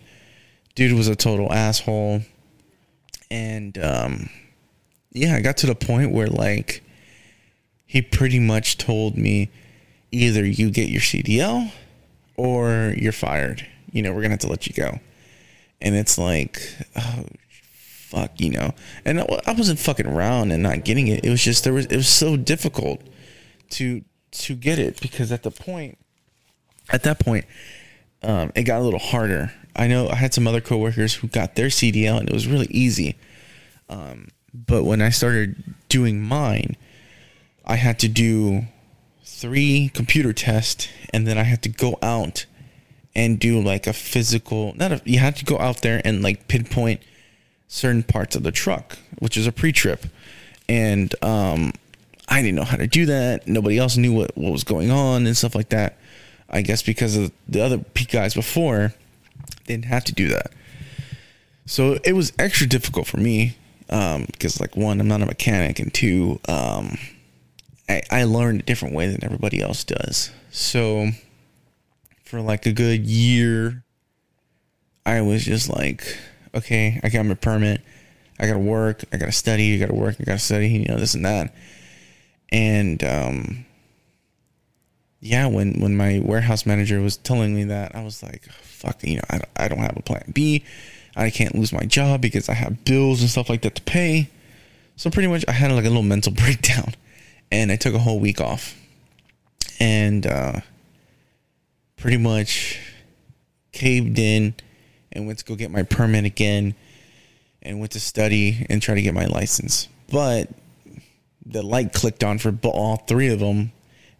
[0.73, 2.21] Dude was a total asshole.
[3.31, 4.29] And um
[5.11, 6.83] yeah I got to the point where like
[7.85, 9.49] he pretty much told me
[10.11, 11.71] either you get your CDL
[12.37, 13.67] or you're fired.
[13.91, 14.99] You know we're gonna have to let you go.
[15.81, 16.61] And it's like,
[16.95, 17.25] oh
[18.09, 18.73] fuck, you know.
[19.05, 21.23] And I wasn't fucking around and not getting it.
[21.23, 23.01] It was just there was it was so difficult
[23.71, 25.97] to to get it because at the point
[26.89, 27.45] at that point
[28.23, 29.53] um, it got a little harder.
[29.75, 32.67] I know I had some other coworkers who got their CDL and it was really
[32.69, 33.15] easy.
[33.87, 36.75] Um, but when I started doing mine,
[37.65, 38.63] I had to do
[39.23, 42.45] three computer tests and then I had to go out
[43.15, 46.47] and do like a physical not a, you had to go out there and like
[46.47, 47.01] pinpoint
[47.69, 50.05] certain parts of the truck which is a pre-trip.
[50.67, 51.73] And um
[52.27, 53.47] i didn't know how to do that.
[53.47, 55.97] Nobody else knew what, what was going on and stuff like that.
[56.49, 57.79] I guess because of the other
[58.11, 58.93] guys before
[59.65, 60.51] didn't have to do that.
[61.65, 63.55] So it was extra difficult for me
[63.89, 66.97] um because like one i'm not a mechanic and two um
[67.89, 70.31] I, I learned a different way than everybody else does.
[70.51, 71.09] So
[72.23, 73.83] for like a good year,
[75.05, 76.15] I was just like,
[76.53, 77.81] okay, I got my permit.
[78.39, 79.03] I gotta work.
[79.11, 79.75] I gotta study.
[79.75, 80.15] I gotta work.
[80.19, 80.69] I gotta study.
[80.69, 81.53] You know this and that.
[82.51, 83.65] And um,
[85.19, 89.17] yeah, when when my warehouse manager was telling me that, I was like, fuck, you
[89.17, 90.63] know, I I don't have a plan B.
[91.15, 94.29] I can't lose my job because I have bills and stuff like that to pay.
[94.95, 96.93] So pretty much, I had like a little mental breakdown,
[97.51, 98.75] and I took a whole week off.
[99.81, 100.59] And uh,
[101.95, 102.79] pretty much
[103.71, 104.53] caved in
[105.11, 106.75] and went to go get my permit again
[107.61, 109.87] and went to study and try to get my license.
[110.11, 110.49] But
[111.45, 113.71] the light clicked on for all three of them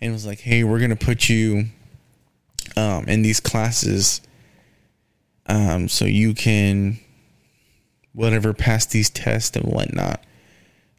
[0.02, 1.66] and was like, "Hey, we're gonna put you
[2.76, 4.22] um, in these classes,
[5.48, 7.00] um, so you can
[8.14, 10.24] whatever pass these tests and whatnot."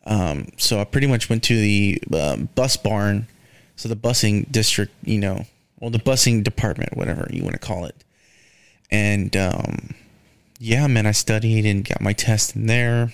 [0.07, 3.27] Um, so I pretty much went to the uh, bus barn,
[3.77, 5.45] so the busing district, you know,
[5.79, 7.97] well, the busing department, whatever you want to call it.
[8.91, 9.95] And um,
[10.59, 13.13] yeah, man, I studied and got my test in there.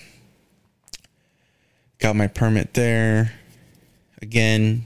[1.99, 3.33] Got my permit there
[4.21, 4.85] again.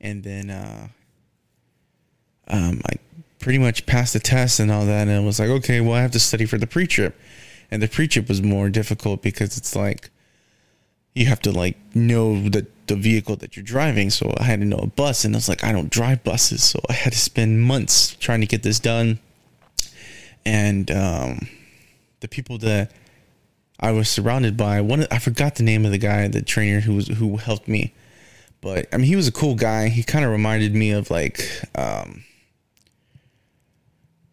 [0.00, 0.88] And then uh,
[2.48, 2.96] um, I
[3.38, 5.08] pretty much passed the test and all that.
[5.08, 7.18] And I was like, okay, well, I have to study for the pre trip.
[7.70, 10.10] And the pre trip was more difficult because it's like
[11.14, 14.10] you have to like know the the vehicle that you're driving.
[14.10, 16.62] So I had to know a bus, and I was like, I don't drive buses,
[16.62, 19.18] so I had to spend months trying to get this done.
[20.48, 21.46] And um,
[22.20, 22.90] the people that
[23.78, 26.94] I was surrounded by, one I forgot the name of the guy, the trainer who
[26.94, 27.92] was who helped me,
[28.62, 29.88] but I mean he was a cool guy.
[29.88, 32.24] He kind of reminded me of like um,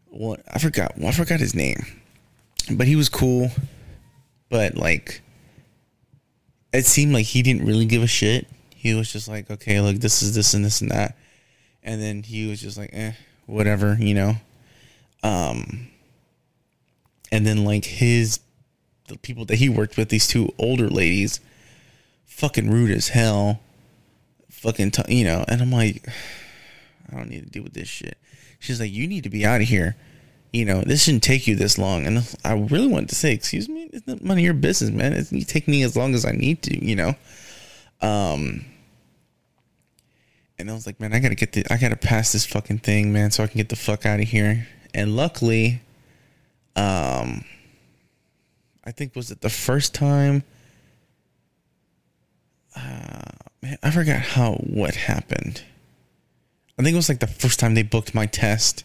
[0.05, 0.93] what I forgot.
[1.03, 1.85] I forgot his name,
[2.71, 3.51] but he was cool.
[4.49, 5.21] But like
[6.71, 8.47] it seemed like he didn't really give a shit.
[8.73, 11.17] He was just like, okay, look, this is this and this and that,
[11.83, 13.11] and then he was just like, eh,
[13.47, 14.35] whatever, you know.
[15.21, 15.89] Um,
[17.36, 18.39] and then like his
[19.07, 21.39] the people that he worked with, these two older ladies,
[22.25, 23.59] fucking rude as hell,
[24.49, 25.45] fucking, t- you know.
[25.47, 26.07] And I'm like,
[27.11, 28.17] I don't need to deal with this shit.
[28.59, 29.95] She's like, you need to be out of here
[30.55, 32.07] you know, this shouldn't take you this long.
[32.07, 35.11] And I really wanted to say, excuse me, it's not none of your business, man.
[35.11, 37.13] It's, you take me as long as I need to, you know?
[38.01, 38.63] Um,
[40.57, 43.11] and I was like, man, I gotta get the, I gotta pass this fucking thing,
[43.11, 44.65] man, so I can get the fuck out of here.
[44.93, 45.81] And luckily,
[46.76, 47.45] um,
[48.84, 50.43] I think was it the first time?
[52.76, 55.63] Uh, man, I forgot how what happened.
[56.78, 58.84] I think it was like the first time they booked my test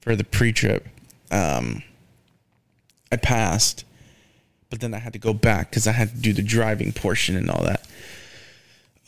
[0.00, 0.86] for the pre-trip.
[1.30, 1.82] Um,
[3.10, 3.84] I passed,
[4.70, 7.36] but then I had to go back because I had to do the driving portion
[7.36, 7.86] and all that.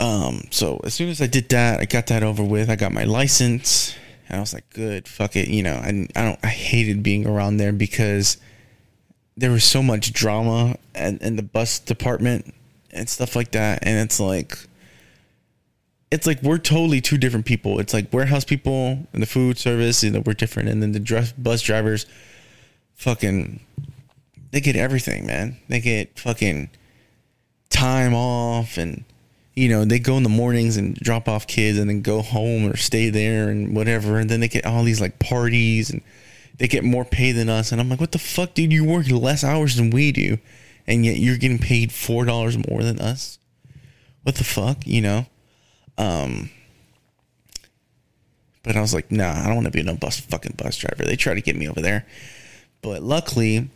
[0.01, 2.69] Um, so as soon as I did that, I got that over with.
[2.69, 3.95] I got my license,
[4.29, 7.27] and I was like, "Good, fuck it." You know, I I don't I hated being
[7.27, 8.37] around there because
[9.37, 12.55] there was so much drama and in, in the bus department
[12.91, 14.59] and stuff like that, and it's like
[16.13, 17.81] it's like we're totally two different people.
[17.81, 21.01] It's like warehouse people and the food service, you know, we're different, and then the
[21.01, 22.05] dress, bus drivers,
[22.95, 23.61] fucking,
[24.51, 25.57] they get everything, man.
[25.69, 26.69] They get fucking
[27.71, 29.05] time off and
[29.55, 32.67] you know, they go in the mornings and drop off kids and then go home
[32.67, 34.19] or stay there and whatever.
[34.19, 36.01] And then they get all these like parties and
[36.59, 37.73] they get more pay than us.
[37.73, 38.73] And I'm like, what the fuck, dude?
[38.73, 40.39] You work less hours than we do.
[40.87, 43.39] And yet you're getting paid $4 more than us.
[44.23, 45.27] What the fuck, you know?
[45.99, 46.51] Um,
[48.63, 51.05] but I was like, nah, I don't want to be no bus fucking bus driver.
[51.05, 52.07] They try to get me over there.
[52.81, 53.69] But luckily,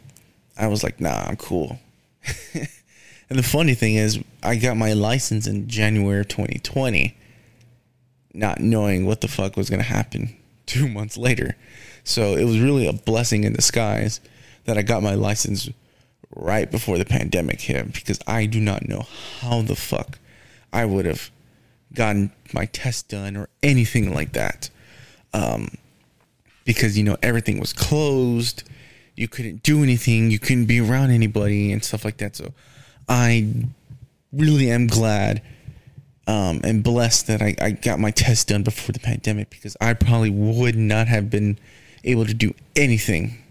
[0.57, 1.79] I was like, nah, I'm cool.
[3.29, 7.17] And the funny thing is, I got my license in January of 2020,
[8.35, 11.57] not knowing what the fuck was going to happen two months later.
[12.05, 14.21] So it was really a blessing in disguise
[14.65, 15.69] that I got my license
[16.35, 19.07] right before the pandemic hit because I do not know
[19.41, 20.19] how the fuck
[20.73, 21.31] I would have
[21.93, 24.71] gotten my test done or anything like that.
[25.33, 25.69] Um,
[26.65, 28.65] because, you know, everything was closed.
[29.17, 30.31] You couldn't do anything.
[30.31, 32.37] You couldn't be around anybody and stuff like that.
[32.37, 32.53] So
[33.09, 33.53] I
[34.33, 35.43] really am glad
[36.27, 39.95] um, and blessed that I, I got my test done before the pandemic because I
[39.95, 41.59] probably would not have been
[42.05, 43.43] able to do anything,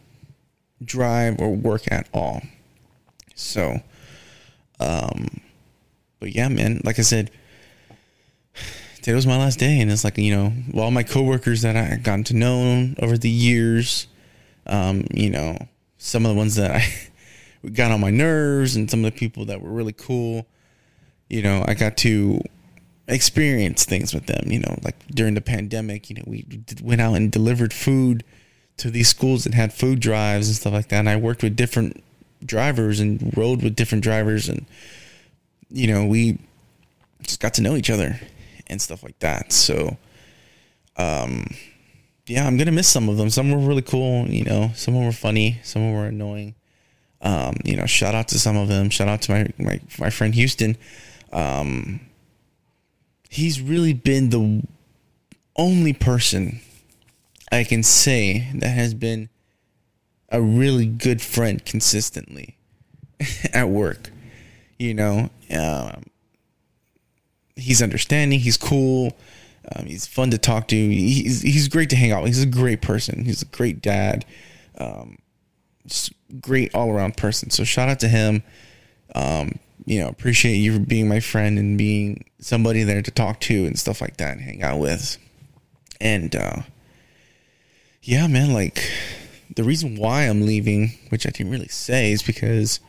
[0.83, 2.41] drive or work at all.
[3.33, 3.81] So,
[4.79, 5.41] um,
[6.19, 7.31] but yeah, man, like I said,
[8.97, 12.03] today was my last day, and it's like you know, all my coworkers that I've
[12.03, 14.07] gotten to know over the years,
[14.65, 15.57] um, you know,
[15.97, 16.85] some of the ones that I
[17.74, 20.47] got on my nerves and some of the people that were really cool.
[21.30, 22.41] You know, I got to
[23.07, 24.51] experience things with them.
[24.51, 26.45] You know, like during the pandemic, you know, we
[26.82, 28.24] went out and delivered food
[28.78, 30.99] to these schools that had food drives and stuff like that.
[30.99, 32.03] And I worked with different
[32.45, 34.66] drivers and rode with different drivers, and
[35.70, 36.39] you know, we
[37.24, 38.20] just got to know each other
[38.68, 39.51] and stuff like that.
[39.51, 39.97] So,
[40.97, 41.47] um,
[42.28, 43.30] yeah, I'm gonna miss some of them.
[43.30, 44.72] Some were really cool, you know.
[44.76, 45.59] Some were funny.
[45.63, 46.55] Some were annoying.
[47.26, 48.89] Um, you know, shout out to some of them.
[48.89, 50.78] Shout out to my my, my friend Houston.
[51.34, 51.99] Um,
[53.30, 54.63] he's really been the
[55.57, 56.61] only person
[57.51, 59.30] I can say that has been
[60.30, 62.57] a really good friend consistently
[63.53, 64.11] at work.
[64.78, 66.03] You know, um,
[67.55, 68.39] he's understanding.
[68.39, 69.17] He's cool.
[69.76, 70.76] Um, he's fun to talk to.
[70.76, 72.21] He's he's great to hang out.
[72.21, 72.36] with.
[72.36, 73.26] He's a great person.
[73.26, 74.26] He's a great dad.
[74.78, 75.17] Um,
[76.41, 77.49] great all around person.
[77.49, 78.43] So shout out to him.
[79.13, 83.39] Um, you know, appreciate you for being my friend and being somebody there to talk
[83.41, 85.17] to and stuff like that and hang out with.
[86.01, 86.61] And uh,
[88.01, 88.83] yeah, man, like
[89.55, 92.79] the reason why I'm leaving, which I didn't really say, is because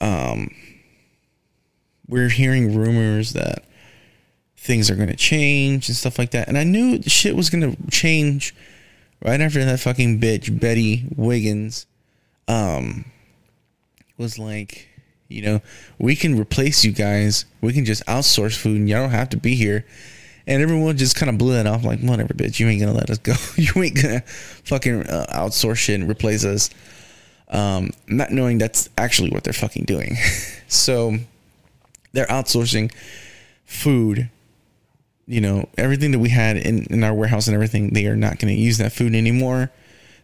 [0.00, 0.54] um,
[2.06, 3.64] we're hearing rumors that
[4.56, 6.48] things are going to change and stuff like that.
[6.48, 8.54] And I knew shit was going to change
[9.22, 11.86] right after that fucking bitch, Betty Wiggins
[12.48, 13.04] um,
[14.18, 14.88] was like,
[15.28, 15.60] you know,
[15.98, 17.44] we can replace you guys.
[17.60, 19.84] We can just outsource food, and y'all don't have to be here.
[20.46, 22.60] And everyone just kind of blew that off, like, whatever, bitch.
[22.60, 23.34] You ain't gonna let us go.
[23.56, 26.70] you ain't gonna fucking uh, outsource shit and replace us.
[27.48, 30.16] Um, not knowing that's actually what they're fucking doing.
[30.68, 31.16] so
[32.12, 32.92] they're outsourcing
[33.64, 34.30] food.
[35.26, 38.38] You know, everything that we had in, in our warehouse and everything, they are not
[38.38, 39.72] going to use that food anymore.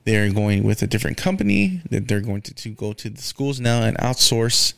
[0.05, 1.80] They're going with a different company.
[1.90, 4.74] That they're going to, to go to the schools now and outsource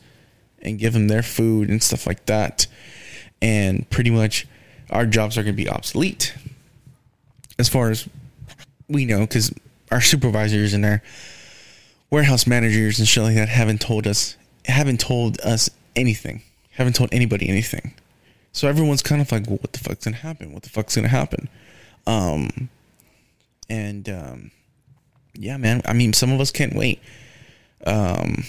[0.61, 2.67] and give them their food and stuff like that.
[3.41, 4.47] And pretty much
[4.89, 6.33] our jobs are going to be obsolete
[7.57, 8.07] as far as
[8.87, 9.53] we know because
[9.91, 11.01] our supervisors and our
[12.09, 17.09] warehouse managers and shit like that haven't told us haven't told us anything haven't told
[17.13, 17.93] anybody anything
[18.51, 21.07] so everyone's kind of like well, what the fuck's gonna happen what the fuck's gonna
[21.07, 21.49] happen
[22.07, 22.69] um
[23.69, 24.51] and um
[25.35, 25.81] yeah, man.
[25.85, 27.01] I mean, some of us can't wait.
[27.85, 28.43] Um,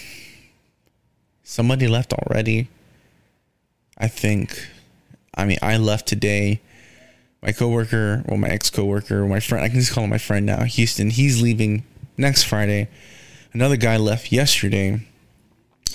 [1.43, 2.69] somebody left already.
[3.97, 4.67] I think.
[5.35, 6.61] I mean, I left today
[7.41, 10.45] my coworker, well, my ex coworker, my friend, I can just call him my friend
[10.45, 11.09] now, Houston.
[11.09, 11.83] He's leaving
[12.17, 12.89] next Friday.
[13.53, 15.01] Another guy left yesterday,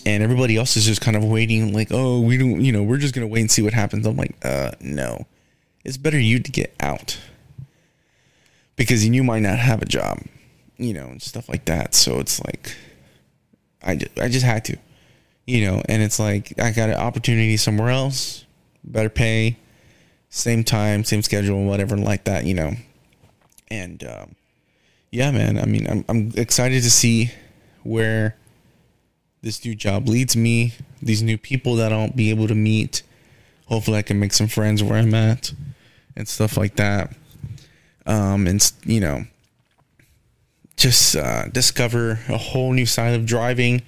[0.06, 2.96] and everybody else is just kind of waiting, like, oh, we don't, you know, we're
[2.96, 4.06] just gonna wait and see what happens.
[4.06, 5.26] I'm like, uh, no,
[5.84, 7.18] it's better you to get out
[8.76, 10.20] because you might not have a job,
[10.82, 11.94] you know, and stuff like that.
[11.94, 12.74] So it's like,
[13.82, 14.76] I just, I just had to,
[15.46, 18.44] you know, and it's like I got an opportunity somewhere else,
[18.84, 19.56] better pay,
[20.30, 22.72] same time, same schedule, whatever like that, you know.
[23.70, 24.34] And um,
[25.10, 27.30] yeah, man, I mean, I'm I'm excited to see
[27.82, 28.36] where
[29.42, 33.02] this new job leads me, these new people that I'll be able to meet.
[33.66, 35.52] Hopefully, I can make some friends where I'm at
[36.16, 37.14] and stuff like that.
[38.06, 39.24] Um, and you know,
[40.76, 43.82] just uh, discover a whole new side of driving,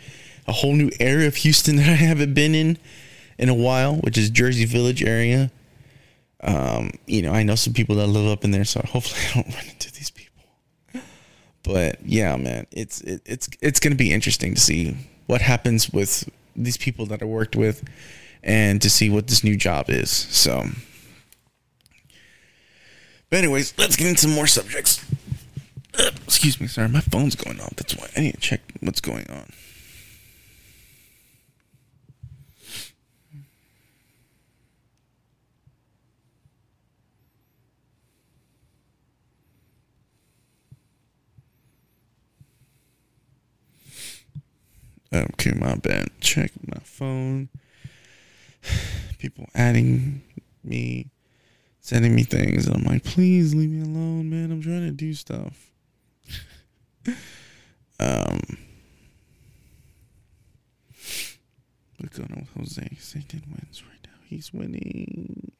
[0.46, 2.78] a whole new area of Houston that I haven't been in
[3.38, 5.50] in a while, which is Jersey Village area.
[6.42, 9.42] Um, you know, I know some people that live up in there, so hopefully I
[9.42, 10.42] don't run into these people.
[11.62, 16.28] But yeah, man, it's it, it's it's gonna be interesting to see what happens with
[16.54, 17.82] these people that I worked with,
[18.42, 20.10] and to see what this new job is.
[20.10, 20.66] So,
[23.30, 25.02] but anyways, let's get into more subjects.
[26.24, 27.74] Excuse me, sorry, my phone's going off.
[27.76, 29.46] That's why I need to check what's going on.
[45.14, 46.08] Okay, my bad.
[46.20, 47.48] Check my phone.
[49.18, 50.22] People adding
[50.64, 51.06] me,
[51.80, 52.66] sending me things.
[52.66, 54.50] I'm like, please leave me alone, man.
[54.50, 55.70] I'm trying to do stuff.
[58.00, 58.40] Um,
[61.98, 62.96] what's going on with Jose?
[62.98, 64.18] Satan wins right now.
[64.26, 65.52] He's winning.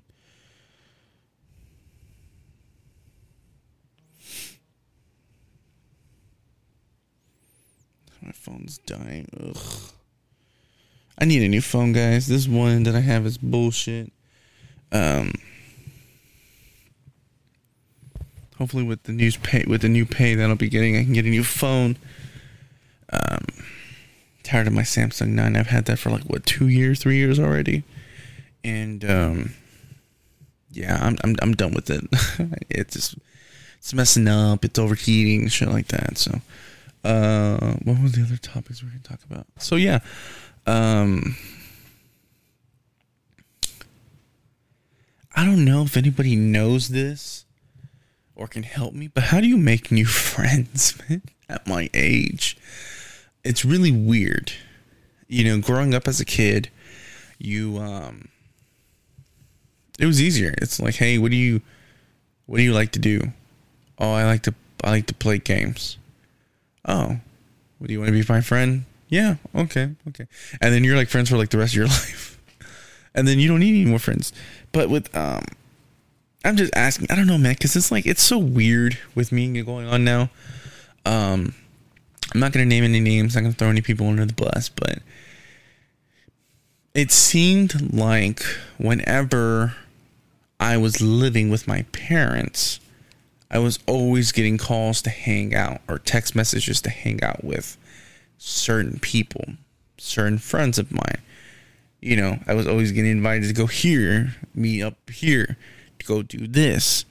[8.23, 9.29] My phone's dying.
[9.39, 9.57] Ugh.
[11.19, 12.27] I need a new phone, guys.
[12.27, 14.13] This one that I have is bullshit.
[14.91, 15.33] Um.
[18.59, 21.13] Hopefully, with the news pay, with the new pay that I'll be getting, I can
[21.13, 21.97] get a new phone.
[23.13, 23.45] Um,
[24.43, 25.57] tired of my Samsung Nine.
[25.57, 27.83] I've had that for like what two years, three years already,
[28.63, 29.55] and um,
[30.71, 32.05] yeah, I'm I'm I'm done with it.
[32.71, 33.17] it's just
[33.79, 34.65] it's messing up.
[34.65, 36.19] It's overheating, shit like that.
[36.19, 36.41] So.
[37.05, 39.47] Uh, what was the other topics we are gonna talk about?
[39.59, 39.99] So yeah,
[40.67, 41.37] um,
[45.37, 47.44] I don't know if anybody knows this
[48.37, 52.57] or can help me, but how do you make new friends man, at my age?
[53.45, 54.53] It's really weird.
[55.29, 56.71] You know, growing up as a kid,
[57.39, 58.29] you um,
[59.99, 60.55] it was easier.
[60.59, 61.61] It's like, hey, what do you,
[62.47, 63.33] what do you like to do?
[63.99, 65.97] Oh, I like to I like to play games
[66.87, 67.19] oh,
[67.79, 68.85] what do you want to be my friend?
[69.09, 70.27] Yeah, okay, okay.
[70.61, 72.39] And then you're like friends for like the rest of your life.
[73.15, 74.33] and then you don't need any more friends.
[74.73, 75.45] But with um
[76.45, 79.63] I'm just asking, I don't know, man, cuz it's like it's so weird with me
[79.63, 80.31] going on now.
[81.05, 81.55] Um
[82.33, 84.69] I'm not to name any names, I'm not to throw any people under the bus,
[84.69, 84.99] but
[86.95, 88.43] it seemed like
[88.79, 89.75] whenever
[90.61, 92.81] I was living with my parents,
[93.51, 97.77] I was always getting calls to hang out or text messages to hang out with
[98.39, 99.45] certain people,
[99.99, 101.21] certain friends of mine.
[102.01, 105.57] You know, I was always getting invited to go here, meet up here,
[106.05, 107.05] go do this.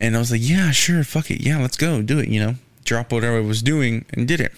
[0.00, 1.40] And I was like, yeah, sure, fuck it.
[1.40, 2.54] Yeah, let's go, do it, you know.
[2.84, 4.52] Drop whatever I was doing and did it.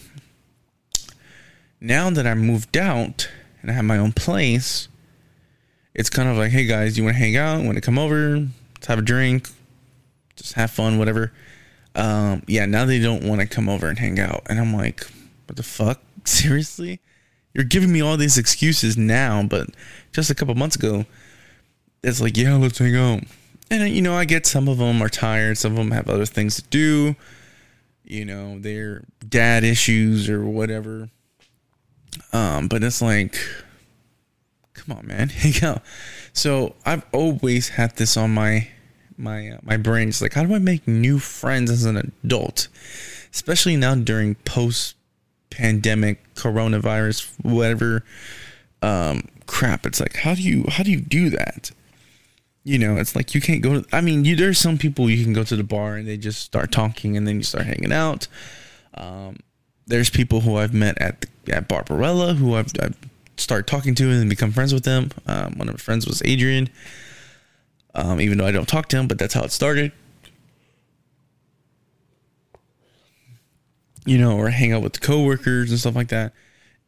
[1.80, 3.28] Now that I moved out
[3.62, 4.88] and I have my own place,
[5.94, 7.62] it's kind of like, hey guys, you want to hang out?
[7.62, 8.48] Want to come over?
[8.74, 9.48] Let's have a drink
[10.38, 11.32] just have fun, whatever.
[11.94, 14.42] Um, yeah, now they don't want to come over and hang out.
[14.48, 15.04] And I'm like,
[15.46, 16.00] what the fuck?
[16.24, 17.00] Seriously?
[17.52, 19.68] You're giving me all these excuses now, but
[20.12, 21.04] just a couple months ago,
[22.02, 23.24] it's like, yeah, let's hang out.
[23.70, 26.26] And, you know, I get some of them are tired, some of them have other
[26.26, 27.16] things to do.
[28.04, 31.10] You know, their dad issues or whatever.
[32.32, 33.38] Um, but it's like,
[34.72, 35.82] come on, man, hang out.
[36.32, 38.68] So I've always had this on my
[39.18, 42.68] my uh, my brain's like, how do I make new friends as an adult,
[43.32, 44.94] especially now during post
[45.50, 48.04] pandemic coronavirus whatever
[48.82, 49.86] um, crap.
[49.86, 51.70] It's like, how do you how do you do that?
[52.68, 53.80] You know, it's like you can't go.
[53.80, 56.18] To, I mean, you there's some people you can go to the bar and they
[56.18, 58.28] just start talking and then you start hanging out.
[58.92, 59.38] Um,
[59.86, 62.96] there's people who I've met at at Barbarella who I've, I've
[63.38, 65.10] started talking to and become friends with them.
[65.26, 66.68] Um, one of my friends was Adrian
[67.94, 69.92] Um, even though I don't talk to him, but that's how it started.
[74.04, 76.32] You know, or hang out with coworkers and stuff like that.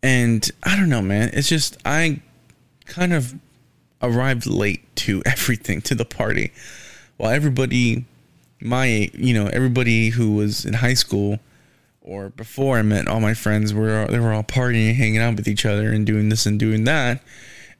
[0.02, 1.30] And I don't know, man.
[1.32, 2.20] It's just I
[2.86, 3.34] kind of
[4.02, 6.52] arrived late to everything to the party,
[7.16, 8.04] while everybody,
[8.60, 11.38] my you know, everybody who was in high school
[12.02, 15.48] or before I met all my friends were they were all partying, hanging out with
[15.48, 17.22] each other, and doing this and doing that.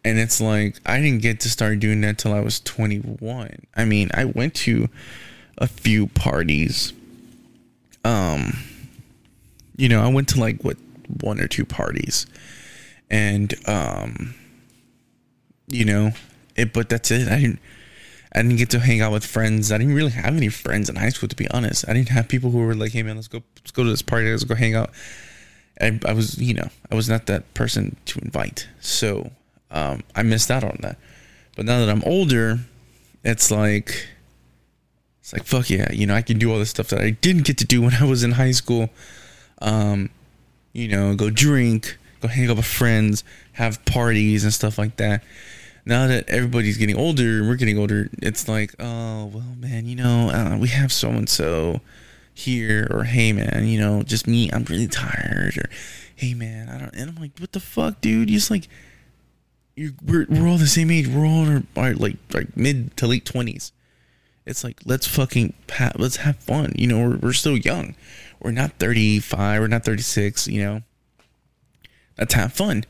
[0.04, 3.66] And it's like I didn't get to start doing that till I was 21.
[3.76, 4.88] I mean, I went to
[5.58, 6.92] a few parties.
[8.04, 8.56] Um,
[9.76, 10.76] you know, I went to like what
[11.20, 12.26] one or two parties,
[13.10, 14.34] and um,
[15.70, 16.12] you know,
[16.56, 16.72] it.
[16.72, 17.28] But that's it.
[17.28, 17.60] I didn't.
[18.32, 19.72] I didn't get to hang out with friends.
[19.72, 21.88] I didn't really have any friends in high school, to be honest.
[21.88, 24.02] I didn't have people who were like, "Hey man, let's go, let's go to this
[24.02, 24.90] party, let's go hang out."
[25.80, 29.32] I, I was, you know, I was not that person to invite, so
[29.70, 30.98] um, I missed out on that.
[31.56, 32.60] But now that I'm older,
[33.24, 34.08] it's like,
[35.20, 37.46] it's like fuck yeah, you know, I can do all this stuff that I didn't
[37.46, 38.90] get to do when I was in high school.
[39.60, 40.10] Um,
[40.72, 45.24] you know, go drink, go hang out with friends, have parties and stuff like that
[45.84, 48.08] now that everybody's getting older, and we're getting older.
[48.22, 51.80] It's like, oh well, man, you know, uh, we have so and so
[52.34, 55.70] here, or hey, man, you know, just me, I'm really tired, or
[56.14, 56.94] hey, man, I don't.
[56.94, 58.30] And I'm like, what the fuck, dude?
[58.30, 58.68] You just like,
[59.76, 61.08] you we're we're all the same age.
[61.08, 63.72] We're all in our, our like like mid to late twenties.
[64.46, 66.72] It's like let's fucking ha- let's have fun.
[66.76, 67.94] You know, we're we're still young.
[68.40, 69.60] We're not 35.
[69.60, 70.48] We're not 36.
[70.48, 70.82] You know,
[72.18, 72.84] let's have fun.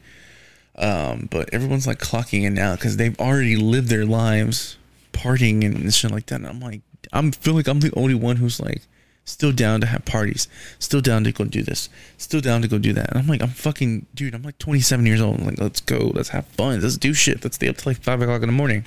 [0.76, 4.76] Um, but everyone's like clocking in now because they've already lived their lives
[5.12, 6.36] partying and shit like that.
[6.36, 6.80] And I'm like,
[7.12, 8.82] I'm feel like I'm the only one who's like
[9.24, 10.48] still down to have parties,
[10.78, 13.10] still down to go do this, still down to go do that.
[13.10, 14.34] And I'm like, I'm fucking dude.
[14.34, 15.40] I'm like 27 years old.
[15.40, 17.42] I'm like, let's go, let's have fun, let's do shit.
[17.44, 18.86] Let's stay up till like five o'clock in the morning.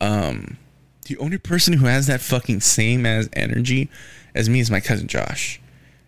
[0.00, 0.56] Um,
[1.06, 3.88] the only person who has that fucking same as energy
[4.34, 5.60] as me is my cousin Josh,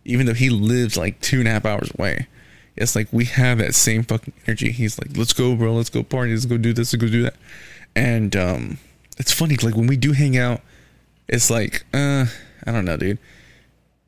[0.05, 2.29] even though he lives like two and a half hours away
[2.81, 4.73] it's like we have that same fucking energy.
[4.73, 7.23] He's like, let's go, bro, let's go party, let's go do this, let's go do
[7.23, 7.35] that.
[7.95, 8.79] And um,
[9.19, 10.63] it's funny, like when we do hang out,
[11.29, 12.25] it's like, uh,
[12.67, 13.19] I don't know, dude.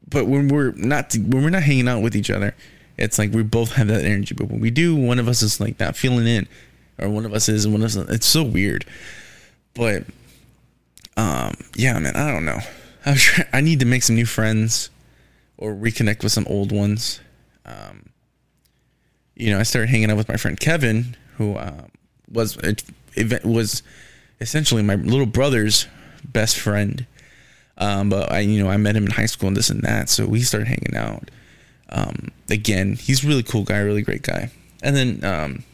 [0.08, 2.54] But when we're not when we're not hanging out with each other,
[2.98, 4.34] it's like we both have that energy.
[4.34, 6.48] But when we do, one of us is like not feeling it,
[6.98, 7.96] or one of us is, and one of us.
[7.96, 8.84] It's so weird.
[9.74, 10.04] But
[11.16, 12.58] um, yeah, man, I don't know.
[13.04, 14.90] I, trying, I need to make some new friends
[15.56, 17.20] or reconnect with some old ones.
[17.64, 18.11] Um,
[19.34, 21.84] you know, I started hanging out with my friend Kevin, who uh,
[22.30, 22.84] was it,
[23.44, 23.82] was
[24.40, 25.86] essentially my little brother's
[26.24, 27.06] best friend.
[27.78, 30.08] Um, but I, you know, I met him in high school and this and that,
[30.08, 31.30] so we started hanging out.
[31.88, 34.50] Um, again, he's a really cool guy, really great guy.
[34.82, 35.64] And then um,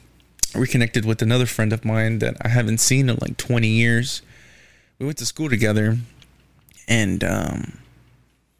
[0.54, 4.22] reconnected with another friend of mine that I haven't seen in like 20 years.
[4.98, 5.96] We went to school together,
[6.88, 7.78] and um,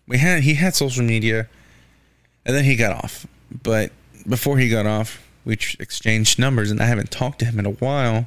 [0.07, 1.49] we had he had social media,
[2.45, 3.27] and then he got off.
[3.51, 3.91] But
[4.29, 7.71] before he got off, we exchanged numbers, and I haven't talked to him in a
[7.71, 8.27] while.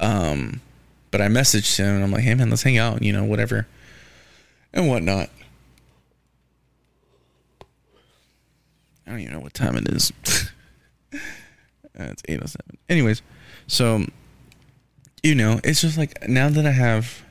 [0.00, 0.60] Um,
[1.10, 3.66] but I messaged him, and I'm like, "Hey, man, let's hang out," you know, whatever,
[4.72, 5.30] and whatnot.
[9.06, 10.12] I don't even know what time it is.
[11.94, 12.78] it's eight oh seven.
[12.88, 13.22] Anyways,
[13.66, 14.04] so
[15.22, 17.22] you know, it's just like now that I have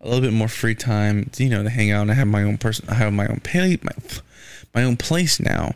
[0.00, 2.42] a little bit more free time, you know, to hang out and I have my
[2.42, 3.92] own person, I have my own pay, my
[4.74, 5.74] my own place now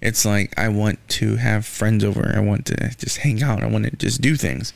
[0.00, 2.32] it's like I want to have friends over.
[2.34, 3.62] I want to just hang out.
[3.62, 4.72] I want to just do things.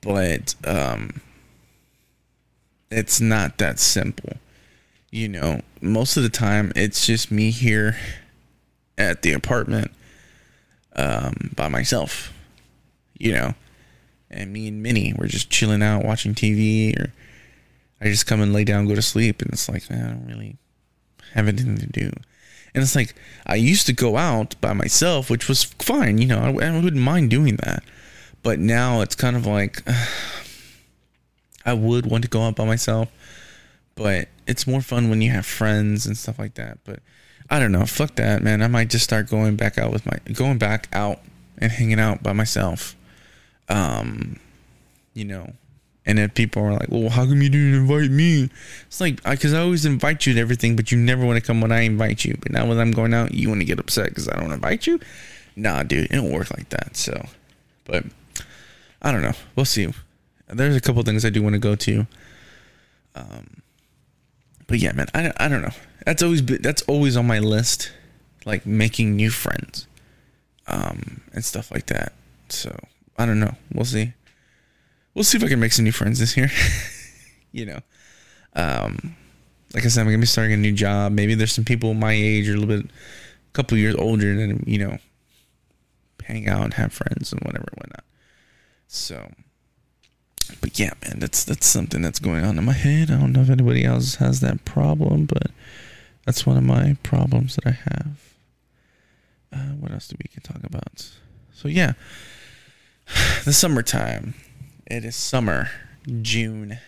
[0.00, 1.20] But um
[2.90, 4.34] it's not that simple.
[5.10, 7.96] You know, most of the time it's just me here
[8.98, 9.90] at the apartment
[10.94, 12.32] um by myself.
[13.18, 13.54] You know.
[14.34, 17.12] And me and Minnie, we're just chilling out watching TV or
[18.02, 20.56] I just come and lay down, go to sleep, and it's like I don't really
[21.34, 22.10] have anything to do.
[22.74, 23.14] And it's like
[23.46, 27.02] I used to go out by myself, which was fine, you know, I, I wouldn't
[27.02, 27.82] mind doing that.
[28.42, 30.06] But now it's kind of like uh,
[31.64, 33.08] I would want to go out by myself,
[33.94, 36.78] but it's more fun when you have friends and stuff like that.
[36.84, 37.00] But
[37.50, 38.62] I don't know, fuck that, man.
[38.62, 41.20] I might just start going back out with my going back out
[41.58, 42.96] and hanging out by myself.
[43.68, 44.40] Um,
[45.14, 45.52] you know,
[46.04, 48.50] and then people are like, well, how come you didn't invite me?
[48.86, 51.46] It's like, because I, I, always invite you to everything, but you never want to
[51.46, 52.36] come when I invite you.
[52.40, 54.86] But now when I'm going out, you want to get upset because I don't invite
[54.86, 54.98] you?
[55.54, 56.96] Nah, dude, it don't work like that.
[56.96, 57.26] So,
[57.84, 58.04] but
[59.00, 59.34] I don't know.
[59.54, 59.92] We'll see.
[60.48, 62.06] There's a couple things I do want to go to.
[63.14, 63.62] Um,
[64.66, 65.72] but yeah, man, I, I don't know.
[66.04, 67.92] That's always been, that's always on my list,
[68.44, 69.86] like making new friends,
[70.66, 72.12] um, and stuff like that.
[72.48, 72.76] So
[73.16, 73.54] I don't know.
[73.72, 74.14] We'll see
[75.14, 76.50] we'll see if I can make some new friends this year.
[77.52, 77.80] you know,
[78.54, 79.16] um,
[79.74, 81.12] like I said, I'm gonna be starting a new job.
[81.12, 84.64] Maybe there's some people my age or a little bit, a couple years older, than
[84.66, 84.98] you know,
[86.24, 88.04] hang out and have friends and whatever whatnot.
[88.86, 89.32] So,
[90.60, 93.10] but yeah, man, that's that's something that's going on in my head.
[93.10, 95.50] I don't know if anybody else has that problem, but
[96.26, 98.34] that's one of my problems that I have.
[99.52, 101.10] Uh, what else do we can talk about?
[101.52, 101.92] So yeah,
[103.44, 104.34] the summertime.
[104.92, 105.70] It is summer,
[106.20, 106.78] June.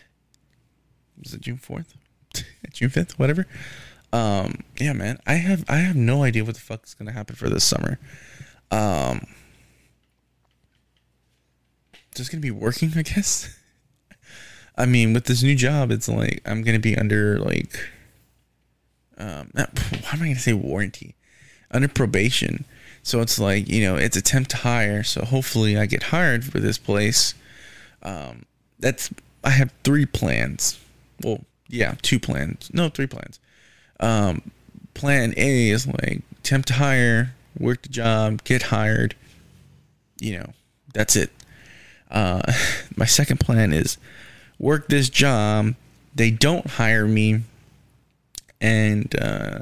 [1.23, 1.95] Is it June fourth?
[2.71, 3.47] June fifth, whatever.
[4.13, 7.35] Um, yeah, man, I have I have no idea what the fuck is gonna happen
[7.35, 7.99] for this summer.
[8.71, 9.27] Um,
[12.15, 13.59] just gonna be working, I guess.
[14.77, 17.89] I mean, with this new job, it's like I'm gonna be under like,
[19.17, 21.15] um, not, why am I gonna say warranty?
[21.71, 22.67] Under probation.
[23.03, 25.03] So it's like you know, it's a temp to hire.
[25.05, 27.33] So hopefully, I get hired for this place.
[28.05, 28.45] Um,
[28.79, 29.11] that's
[29.43, 30.79] I have three plans.
[31.23, 32.71] Well, yeah, two plans.
[32.73, 33.41] No, three plans.
[34.01, 34.51] Um,
[34.95, 39.15] plan A is like temp to hire, work the job, get hired.
[40.21, 40.53] You know,
[40.93, 41.31] that's it.
[42.11, 42.43] Uh,
[42.97, 43.99] my second plan is
[44.59, 45.75] work this job.
[46.15, 47.41] They don't hire me,
[48.61, 49.61] and uh,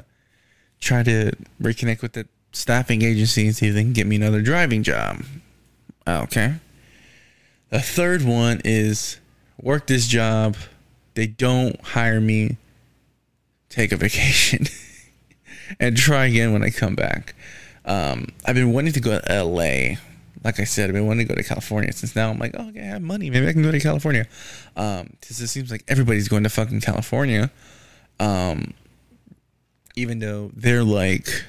[0.79, 1.31] try to
[1.61, 5.23] reconnect with the staffing agency and see if they can get me another driving job.
[6.07, 6.55] Okay.
[7.73, 9.19] The third one is
[9.59, 10.57] work this job.
[11.15, 12.57] They don't hire me.
[13.69, 14.67] Take a vacation
[15.79, 17.33] and try again when I come back.
[17.83, 19.95] Um, I've been wanting to go to LA.
[20.43, 22.69] Like I said, I've been wanting to go to California since now I'm like, oh,
[22.69, 23.31] okay, I have money.
[23.31, 24.27] Maybe I can go to California.
[24.75, 27.49] Um, because it seems like everybody's going to fucking California.
[28.19, 28.75] Um,
[29.95, 31.43] even though they're like,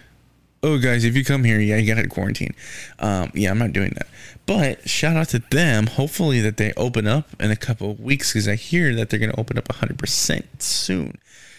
[0.64, 2.54] oh guys, if you come here, yeah, you gotta quarantine.
[2.98, 4.06] Um, yeah, I'm not doing that.
[4.46, 5.86] But shout out to them.
[5.86, 9.20] Hopefully that they open up in a couple of weeks because I hear that they're
[9.20, 11.18] gonna open up 100% soon.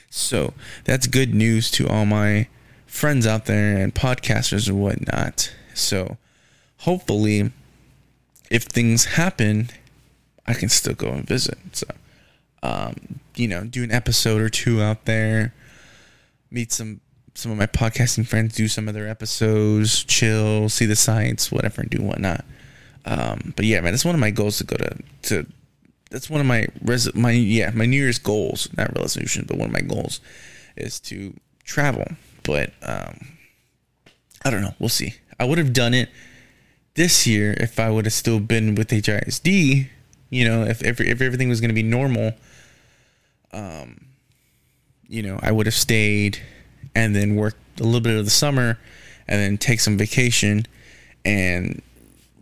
[0.09, 0.53] So
[0.85, 2.47] that's good news to all my
[2.87, 5.53] friends out there and podcasters and whatnot.
[5.75, 6.17] So
[6.79, 7.51] hopefully,
[8.49, 9.69] if things happen,
[10.47, 11.59] I can still go and visit.
[11.73, 11.87] So,
[12.63, 15.53] um, you know, do an episode or two out there,
[16.49, 17.01] meet some
[17.35, 21.81] some of my podcasting friends, do some of their episodes, chill, see the sights, whatever,
[21.81, 22.45] and do whatnot.
[23.05, 25.45] Um, but yeah, man, that's one of my goals to go to to.
[26.09, 29.67] That's one of my res my yeah my New Year's goals, not resolution, but one
[29.67, 30.21] of my goals
[30.77, 31.33] is to
[31.63, 32.07] travel.
[32.43, 33.37] But um,
[34.43, 34.73] I don't know.
[34.79, 35.15] We'll see.
[35.39, 36.09] I would have done it
[36.93, 39.89] this year if I would have still been with HISD.
[40.29, 42.33] You know, if if, if everything was going to be normal,
[43.51, 44.05] um,
[45.07, 46.41] you know, I would have stayed
[46.95, 48.79] and then work a little bit of the summer
[49.27, 50.65] and then take some vacation
[51.23, 51.81] and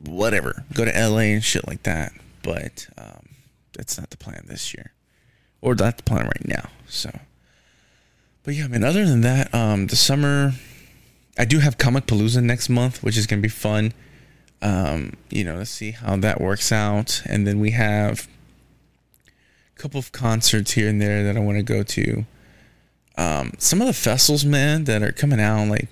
[0.05, 2.13] whatever, go to LA and shit like that.
[2.43, 3.29] But um,
[3.73, 4.91] that's not the plan this year,
[5.61, 6.69] or that's the plan right now.
[6.87, 7.09] So,
[8.43, 10.53] but yeah, I mean, other than that, um, the summer,
[11.37, 13.93] I do have Comicpalooza next month, which is gonna be fun.
[14.61, 18.27] Um, you know, let's see how that works out, and then we have
[19.75, 22.25] a couple of concerts here and there that I want to go to
[23.17, 25.87] um, some of the festivals, man, that are coming out, like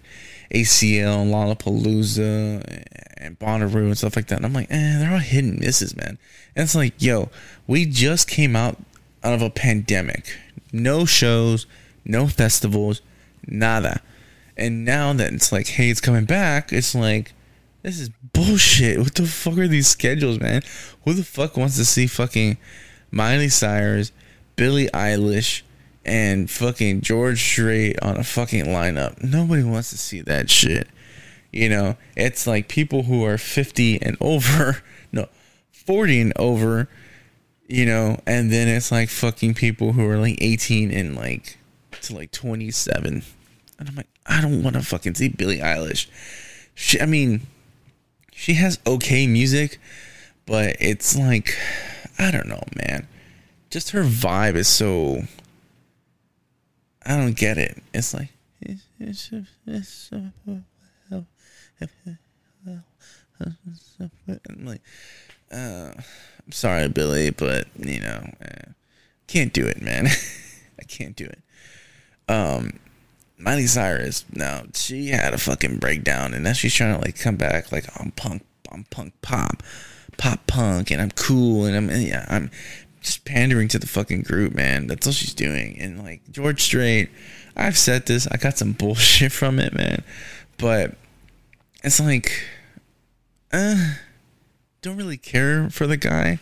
[0.53, 2.83] ACL and Lollapalooza
[3.17, 4.37] and Bonnaroo and stuff like that.
[4.37, 6.17] And I'm like, eh, they're all hidden misses, man.
[6.55, 7.29] And it's like, yo,
[7.67, 8.77] we just came out
[9.23, 10.37] out of a pandemic.
[10.73, 11.67] No shows,
[12.03, 13.01] no festivals,
[13.47, 14.01] nada.
[14.57, 17.33] And now that it's like, hey, it's coming back, it's like,
[17.83, 18.99] this is bullshit.
[18.99, 20.61] What the fuck are these schedules, man?
[21.03, 22.57] Who the fuck wants to see fucking
[23.09, 24.11] Miley Cyrus,
[24.55, 25.61] Billie Eilish,
[26.05, 29.23] and fucking George Strait on a fucking lineup.
[29.23, 30.87] Nobody wants to see that shit.
[31.51, 34.81] You know, it's like people who are 50 and over,
[35.11, 35.27] no,
[35.71, 36.87] 40 and over,
[37.67, 41.57] you know, and then it's like fucking people who are like 18 and like
[42.01, 43.23] to like 27.
[43.79, 46.07] And I'm like, I don't want to fucking see Billie Eilish.
[46.73, 47.41] She, I mean,
[48.33, 49.79] she has okay music,
[50.45, 51.55] but it's like,
[52.17, 53.07] I don't know, man.
[53.69, 55.23] Just her vibe is so
[57.05, 57.81] I don't get it.
[57.93, 58.29] It's like
[64.49, 64.81] I'm like,
[65.51, 68.71] uh, I'm sorry, Billy, but you know, uh,
[69.27, 70.07] can't do it, man.
[70.79, 71.39] I can't do it.
[72.27, 72.79] Um,
[73.37, 77.35] Miley Cyrus, now she had a fucking breakdown, and now she's trying to like come
[77.35, 79.63] back, like I'm punk, I'm punk pop,
[80.17, 82.51] pop punk, and I'm cool, and I'm yeah, I'm
[83.01, 84.87] just pandering to the fucking group, man.
[84.87, 85.77] That's all she's doing.
[85.79, 87.09] And like George Strait,
[87.55, 88.27] I've said this.
[88.27, 90.03] I got some bullshit from it, man.
[90.57, 90.95] But
[91.83, 92.43] it's like,
[93.51, 93.95] uh,
[94.81, 96.39] don't really care for the guy.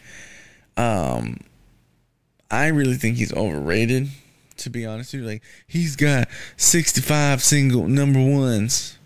[0.75, 1.37] Um,
[2.51, 4.09] I really think he's overrated.
[4.57, 8.97] To be honest with you, like he's got 65 single number ones.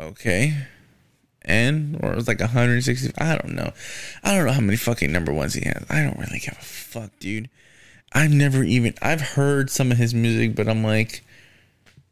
[0.00, 0.56] Okay.
[1.44, 3.12] And or it was like 160.
[3.18, 3.72] I don't know.
[4.22, 5.84] I don't know how many fucking number ones he has.
[5.90, 7.50] I don't really give a fuck, dude.
[8.12, 11.24] I've never even I've heard some of his music, but I'm like,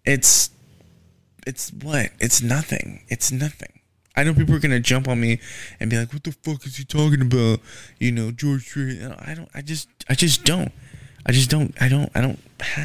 [0.04, 0.50] it's
[1.46, 2.10] it's what?
[2.18, 3.04] It's nothing.
[3.08, 3.80] It's nothing.
[4.16, 5.40] I know people are gonna jump on me
[5.78, 7.60] and be like, "What the fuck is he talking about?"
[7.98, 9.00] You know, George Strait.
[9.02, 9.48] I don't.
[9.54, 9.88] I just.
[10.08, 10.72] I just don't.
[11.24, 11.74] I just don't.
[11.80, 12.10] I don't.
[12.14, 12.38] I don't.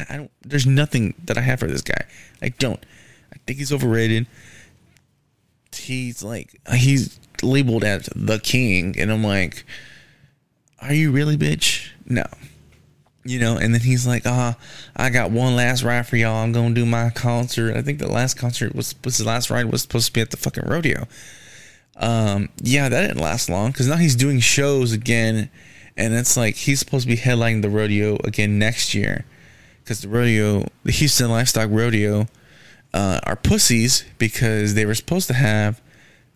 [0.08, 0.30] I don't.
[0.42, 2.06] There's nothing that I have for this guy.
[2.40, 2.82] I don't.
[3.32, 4.26] I think he's overrated.
[5.76, 9.64] He's like he's labeled as the king, and I'm like,
[10.80, 11.90] are you really, bitch?
[12.06, 12.24] No.
[13.24, 14.56] You know, and then he's like, ah,
[14.94, 16.44] I got one last ride for y'all.
[16.44, 17.76] I'm gonna do my concert.
[17.76, 20.30] I think the last concert was was his last ride was supposed to be at
[20.30, 21.08] the fucking rodeo.
[21.96, 25.50] Um, yeah, that didn't last long because now he's doing shows again,
[25.96, 29.24] and it's like he's supposed to be headlining the rodeo again next year
[29.86, 32.26] because the rodeo, the Houston Livestock Rodeo,
[32.96, 35.82] uh, are pussies because they were supposed to have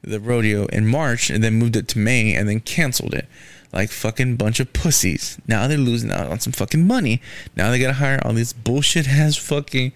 [0.03, 3.27] the rodeo in March and then moved it to May and then canceled it
[3.73, 5.39] like fucking bunch of pussies.
[5.47, 7.23] Now they're losing out on some fucking money.
[7.57, 9.93] Now they gotta hire all these bullshit ass fucking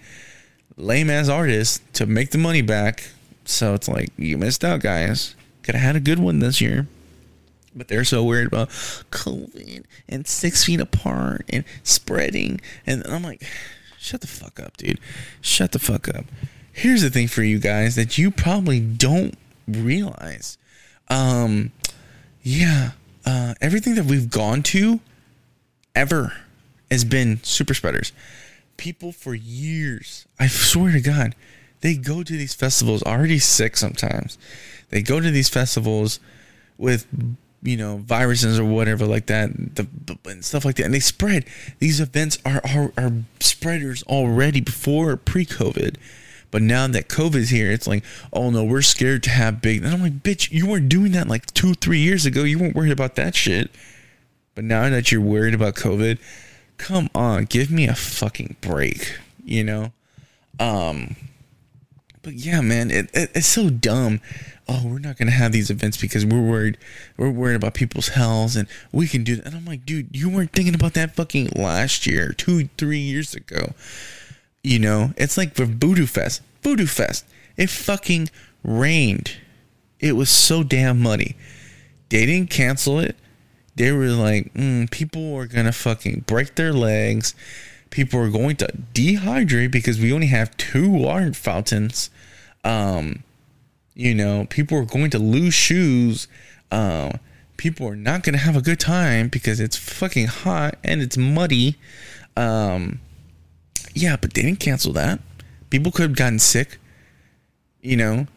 [0.77, 3.09] lame ass artists to make the money back.
[3.45, 5.35] So it's like you missed out, guys.
[5.61, 6.87] Could have had a good one this year.
[7.75, 12.61] But they're so worried about COVID and six feet apart and spreading.
[12.87, 13.43] And I'm like,
[13.99, 14.99] shut the fuck up, dude.
[15.41, 16.25] Shut the fuck up.
[16.75, 20.57] Here's the thing for you guys that you probably don't realize.
[21.07, 21.71] Um,
[22.43, 22.91] yeah,
[23.25, 24.99] uh, everything that we've gone to
[25.95, 26.33] ever
[26.91, 28.11] has been super spreaders.
[28.75, 31.33] People for years, I swear to God,
[31.79, 34.37] they go to these festivals already sick sometimes.
[34.89, 36.19] They go to these festivals
[36.77, 37.07] with
[37.63, 39.87] you know viruses or whatever like that the,
[40.25, 41.45] and stuff like that and they spread
[41.79, 45.95] these events are, are are spreaders already before pre-covid
[46.55, 48.01] but now that COVID's here, it's like,
[48.31, 49.83] oh no, we're scared to have big.
[49.83, 52.43] And I'm like, bitch, you weren't doing that like two, three years ago.
[52.43, 53.69] You weren't worried about that shit.
[54.53, 56.17] But now that you're worried about COVID,
[56.77, 59.91] come on, give me a fucking break, you know?
[60.57, 61.17] Um,
[62.21, 64.21] but yeah, man, it, it, it's so dumb.
[64.65, 66.77] Oh, we're not gonna have these events because we're worried.
[67.17, 69.45] We're worried about people's health, and we can do that.
[69.47, 73.35] And I'm like, dude, you weren't thinking about that fucking last year, two, three years
[73.35, 73.73] ago.
[74.65, 76.41] You know, it's like for Voodoo Fest.
[76.63, 77.23] Voodoo Fest.
[77.55, 78.31] It fucking
[78.63, 79.37] rained.
[79.99, 81.35] It was so damn muddy.
[82.09, 83.15] They didn't cancel it.
[83.75, 87.35] They were like, mm, people are gonna fucking break their legs.
[87.91, 92.09] People are going to dehydrate because we only have two water fountains.
[92.63, 93.21] Um,
[93.93, 96.27] you know, people are going to lose shoes.
[96.71, 97.19] Um,
[97.57, 101.77] people are not gonna have a good time because it's fucking hot and it's muddy.
[102.35, 102.99] Um,
[103.95, 105.19] yeah, but they didn't cancel that.
[105.69, 106.77] People could have gotten sick,
[107.81, 108.27] you know.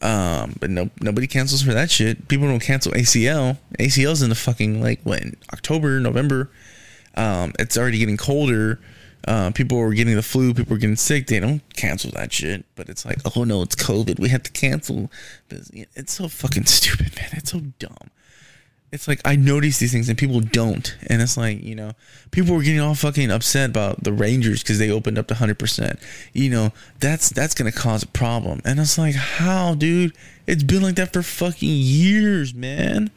[0.00, 2.28] Um, but no, nobody cancels for that shit.
[2.28, 3.58] People don't cancel ACL.
[3.80, 6.50] ACL's in the fucking like when October, November.
[7.16, 8.78] Um, it's already getting colder.
[9.26, 10.54] Uh, people were getting the flu.
[10.54, 11.26] People were getting sick.
[11.26, 12.64] They don't cancel that shit.
[12.76, 14.20] But it's like, oh no, it's COVID.
[14.20, 15.10] We have to cancel.
[15.50, 17.30] It's so fucking stupid, man.
[17.32, 18.10] It's so dumb
[18.90, 21.92] it's like I notice these things and people don't, and it's like you know,
[22.30, 25.58] people were getting all fucking upset about the Rangers because they opened up to hundred
[25.58, 25.98] percent.
[26.32, 30.14] You know, that's that's gonna cause a problem, and it's like, how, dude?
[30.46, 33.10] It's been like that for fucking years, man.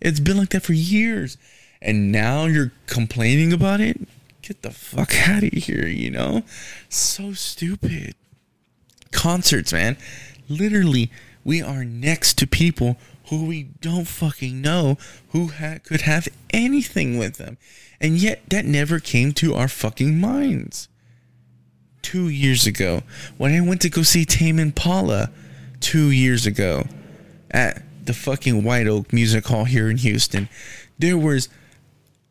[0.00, 1.38] It's been like that for years,
[1.80, 3.98] and now you're complaining about it.
[4.42, 6.42] Get the fuck out of here, you know?
[6.88, 8.14] So stupid.
[9.10, 9.96] Concerts, man.
[10.48, 11.10] Literally,
[11.44, 12.96] we are next to people
[13.28, 14.98] who we don't fucking know
[15.30, 17.56] who ha- could have anything with them.
[18.00, 20.88] And yet that never came to our fucking minds.
[22.02, 23.02] Two years ago,
[23.36, 25.30] when I went to go see Tame Impala,
[25.80, 26.86] two years ago,
[27.50, 30.48] at the fucking White Oak Music Hall here in Houston,
[30.98, 31.48] there was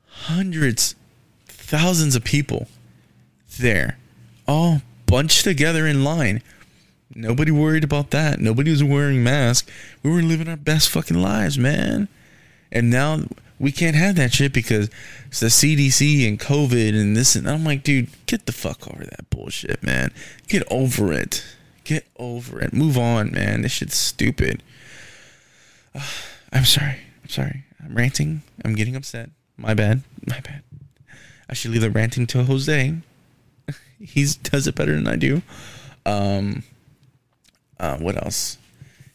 [0.08, 0.96] hundreds,
[1.48, 2.68] thousands of people
[3.60, 3.98] there,
[4.48, 6.41] all bunched together in line
[7.16, 8.41] Nobody worried about that.
[8.41, 9.72] Nobody was wearing masks.
[10.03, 12.09] We were living our best fucking lives, man.
[12.74, 13.22] And now
[13.57, 14.89] we can't have that shit because
[15.28, 19.05] it's the CDC and COVID and this and I'm like, dude, get the fuck over
[19.05, 20.11] that bullshit, man.
[20.49, 21.45] Get over it.
[21.86, 22.74] Get over it.
[22.74, 23.61] Move on, man.
[23.61, 24.61] This shit's stupid.
[25.93, 26.01] Uh,
[26.51, 26.97] I'm sorry.
[27.24, 27.63] I'm sorry.
[27.84, 28.41] I'm ranting.
[28.63, 29.30] I'm getting upset.
[29.57, 30.03] My bad.
[30.28, 30.63] My bad.
[31.49, 32.95] I should leave the ranting to Jose.
[33.99, 35.41] he does it better than I do.
[36.05, 36.63] Um,
[37.80, 38.57] uh, what else?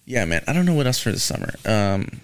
[0.04, 0.42] Yeah, man.
[0.46, 1.54] I don't know what else for the summer.
[1.64, 2.20] Um,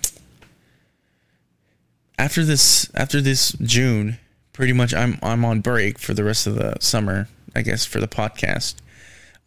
[2.18, 4.18] after this after this June,
[4.52, 8.00] pretty much I'm I'm on break for the rest of the summer, I guess, for
[8.00, 8.76] the podcast.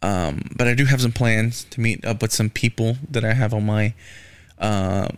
[0.02, 3.34] Um, but I do have some plans to meet up with some people that I
[3.34, 3.92] have on my
[4.58, 5.08] uh,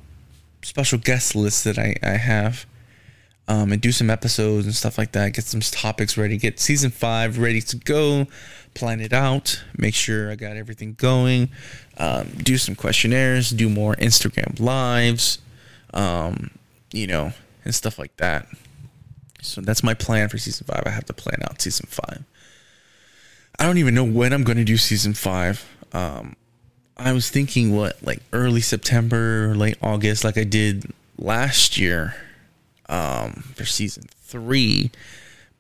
[0.63, 2.67] special guest list that I, I have.
[3.49, 5.35] Um, and do some episodes and stuff like that.
[5.35, 6.39] Get some topics ready.
[6.39, 8.29] Get season five ready to go.
[8.75, 9.63] Plan it out.
[9.77, 11.51] Make sure I got everything going.
[11.99, 13.51] Um, do some questionnaires.
[13.51, 15.39] Do more Instagram lives.
[15.93, 16.51] Um,
[16.93, 17.33] you know,
[17.65, 18.47] and stuff like that.
[19.43, 20.85] So that's my plan for season five.
[20.87, 22.23] I have to plan out season five.
[23.59, 25.69] I don't even know when I'm going to do season five.
[25.93, 26.37] Um,
[26.97, 32.15] I was thinking what like early September, late August, like I did last year
[32.89, 34.91] um, for season three.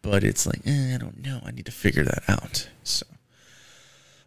[0.02, 1.40] But it's like eh, I don't know.
[1.44, 2.68] I need to figure that out.
[2.82, 3.06] So,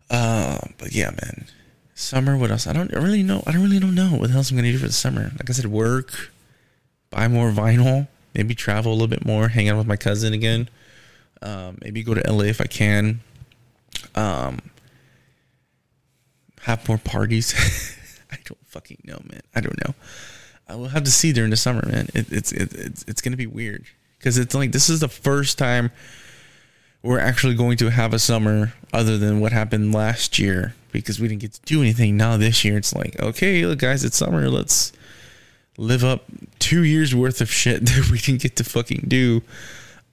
[0.10, 1.48] uh, but yeah, man,
[1.94, 2.38] summer.
[2.38, 2.66] What else?
[2.66, 3.44] I don't really know.
[3.46, 5.32] I don't really don't know what else I'm gonna do for the summer.
[5.34, 6.32] Like I said, work,
[7.10, 10.70] buy more vinyl, maybe travel a little bit more, hang out with my cousin again.
[11.42, 13.20] Um, maybe go to LA if I can.
[14.16, 14.62] Um,
[16.62, 17.54] have more parties.
[18.32, 19.42] I don't fucking know, man.
[19.54, 19.94] I don't know.
[20.68, 22.08] I will have to see during the summer, man.
[22.14, 23.86] It, it's it, it's it's gonna be weird
[24.26, 25.92] because it's like this is the first time
[27.04, 31.28] we're actually going to have a summer other than what happened last year because we
[31.28, 32.18] didn't get to do anything.
[32.18, 34.50] Now this year, it's like okay, look, guys, it's summer.
[34.50, 34.92] Let's
[35.78, 36.24] live up
[36.58, 39.44] two years worth of shit that we didn't get to fucking do.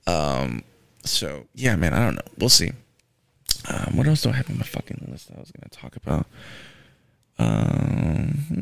[0.07, 0.63] Um,
[1.07, 2.33] so yeah, man, I don't know.
[2.37, 2.73] We'll see.
[3.67, 6.27] Um, what else do I have on my fucking list I was gonna talk about?
[7.39, 8.53] Um,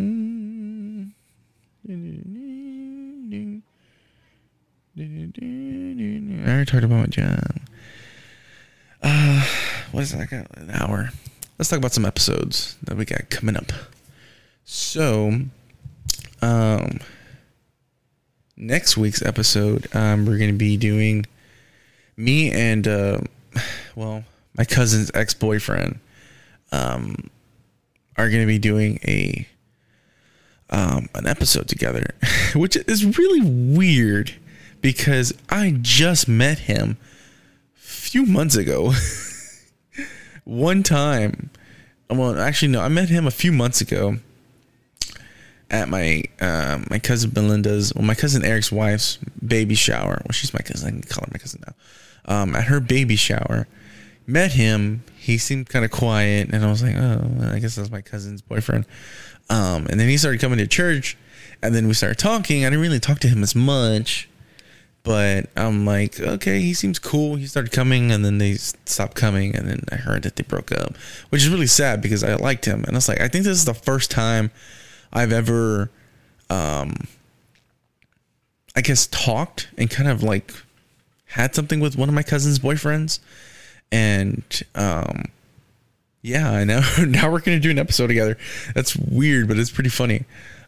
[5.00, 7.56] I already talked about my job.
[9.02, 9.46] Uh,
[9.92, 10.28] what is that?
[10.28, 11.08] Got an hour.
[11.58, 13.72] Let's talk about some episodes that we got coming up.
[14.64, 15.40] So,
[16.42, 16.98] um,
[18.58, 21.24] next week's episode, um, we're gonna be doing
[22.18, 23.20] me and uh,
[23.96, 24.24] well,
[24.54, 25.98] my cousin's ex boyfriend,
[26.72, 27.30] um,
[28.18, 29.48] are gonna be doing a
[30.68, 32.14] um an episode together,
[32.54, 34.34] which is really weird
[34.80, 36.96] because I just met him
[37.76, 38.92] a few months ago.
[40.44, 41.50] One time,
[42.08, 44.16] well, actually no, I met him a few months ago
[45.70, 50.20] at my uh, my cousin Belinda's, well, my cousin Eric's wife's baby shower.
[50.24, 50.88] Well, she's my cousin.
[50.88, 51.74] I can call her my cousin now.
[52.24, 53.66] Um, at her baby shower,
[54.26, 55.04] met him.
[55.16, 58.42] He seemed kind of quiet, and I was like, oh, I guess that's my cousin's
[58.42, 58.86] boyfriend.
[59.48, 61.16] Um, and then he started coming to church,
[61.62, 62.64] and then we started talking.
[62.64, 64.28] I didn't really talk to him as much,
[65.02, 67.36] but I'm like, okay, he seems cool.
[67.36, 70.72] He started coming, and then they stopped coming, and then I heard that they broke
[70.72, 70.96] up,
[71.30, 73.56] which is really sad because I liked him, and I was like, I think this
[73.56, 74.50] is the first time
[75.12, 75.90] I've ever,
[76.50, 76.94] um,
[78.76, 80.52] I guess, talked and kind of like
[81.26, 83.20] had something with one of my cousin's boyfriends,
[83.90, 84.44] and
[84.74, 85.24] um,
[86.22, 86.82] yeah, I know.
[87.06, 88.36] now we're gonna do an episode together.
[88.74, 90.24] That's weird, but it's pretty funny.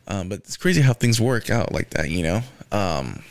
[0.09, 2.43] Um, but it's crazy how things work out like that, you know.
[2.72, 3.22] Um,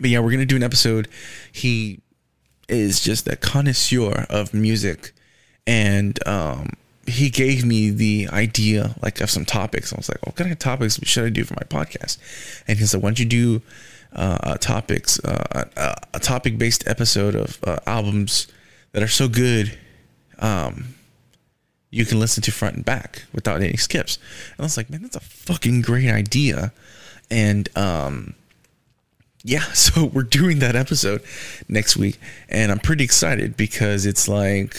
[0.00, 1.08] but yeah, we're gonna do an episode.
[1.52, 2.00] He
[2.68, 5.12] is just a connoisseur of music,
[5.66, 6.70] and um,
[7.06, 9.92] he gave me the idea like of some topics.
[9.92, 12.18] I was like, what kind of topics should I do for my podcast?
[12.66, 13.62] And he said, why don't you do
[14.12, 18.46] uh, topics, uh, a, a topic based episode of uh, albums
[18.92, 19.76] that are so good,
[20.38, 20.94] um,
[21.90, 24.18] you can listen to front and back without any skips.
[24.52, 26.72] And I was like, man, that's a fucking great idea.
[27.30, 28.34] And um,
[29.42, 31.22] yeah, so we're doing that episode
[31.68, 32.18] next week,
[32.48, 34.76] and I'm pretty excited because it's like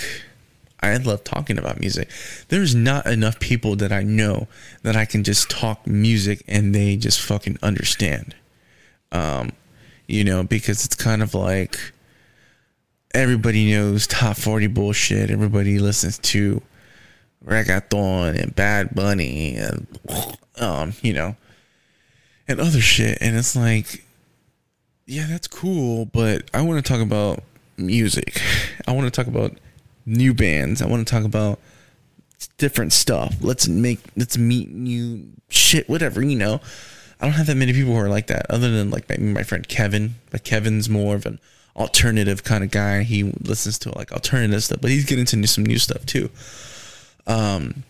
[0.82, 2.10] I love talking about music.
[2.48, 4.48] There's not enough people that I know
[4.84, 8.36] that I can just talk music and they just fucking understand.
[9.12, 9.52] Um,
[10.08, 11.78] you know, because it's kind of like
[13.14, 15.30] everybody knows top 40 bullshit.
[15.30, 16.62] Everybody listens to
[17.46, 19.88] reggaeton and Bad Bunny and
[20.58, 21.36] um, you know,
[22.48, 23.18] and other shit.
[23.20, 24.06] And it's like,
[25.10, 27.44] yeah, that's cool, but I want to talk about
[27.78, 28.40] music.
[28.88, 29.58] I want to talk about
[30.06, 30.84] new bands.
[30.84, 31.60] I want to talk about
[32.60, 33.36] different stuff.
[33.42, 36.62] Let's make let's meet new shit, whatever, you know.
[37.20, 39.44] I don't have that many people who are like that, other than like my, my
[39.44, 40.14] friend Kevin.
[40.30, 41.40] But Kevin's more of an
[41.76, 43.02] alternative kind of guy.
[43.02, 46.30] He listens to like alternative stuff, but he's getting into some new stuff too.
[47.26, 47.84] Um,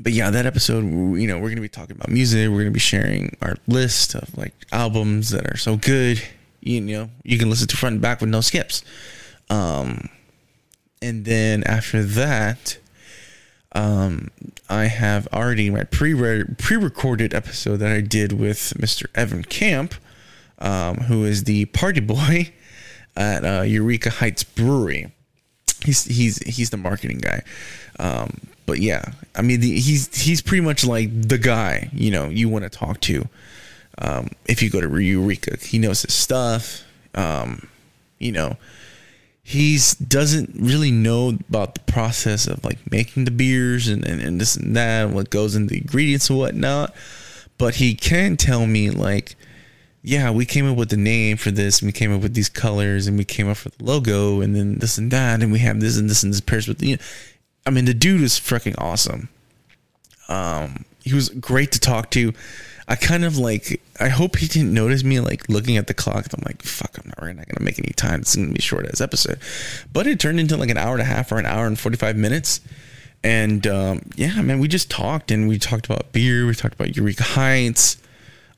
[0.00, 2.50] but yeah, that episode, you know, we're gonna be talking about music.
[2.50, 6.20] We're gonna be sharing our list of like albums that are so good.
[6.66, 8.82] You know, you can listen to front and back with no skips.
[9.48, 10.08] Um,
[11.00, 12.78] and then after that,
[13.72, 14.30] um,
[14.68, 16.14] I have already my pre
[16.58, 19.06] pre recorded episode that I did with Mr.
[19.14, 19.94] Evan Camp.
[20.58, 22.52] um, who is the party boy
[23.16, 25.12] at uh, Eureka Heights Brewery.
[25.84, 27.42] He's he's he's the marketing guy.
[27.98, 29.04] Um, but yeah,
[29.34, 32.70] I mean, the, he's he's pretty much like the guy you know you want to
[32.70, 33.28] talk to.
[33.98, 36.84] Um, if you go to Eureka, he knows his stuff.
[37.14, 37.68] Um,
[38.18, 38.56] you know,
[39.42, 44.40] he's doesn't really know about the process of like making the beers and, and, and
[44.40, 46.94] this and that, and what goes into the ingredients and whatnot.
[47.58, 49.34] But he can tell me like,
[50.02, 52.48] yeah, we came up with the name for this, and we came up with these
[52.48, 55.60] colors, and we came up with the logo, and then this and that, and we
[55.60, 56.96] have this and this and this pairs with you.
[56.96, 57.02] Know,
[57.66, 59.28] I mean, the dude is freaking awesome.
[60.28, 62.32] Um, he was great to talk to.
[62.88, 63.80] I kind of like.
[63.98, 66.26] I hope he didn't notice me like looking at the clock.
[66.32, 68.20] I'm like, fuck, I'm not, not gonna make any time.
[68.20, 69.40] It's gonna be short as episode,
[69.92, 71.96] but it turned into like an hour and a half or an hour and forty
[71.96, 72.60] five minutes.
[73.24, 76.46] And um, yeah, man, we just talked and we talked about beer.
[76.46, 78.00] We talked about Eureka Heights.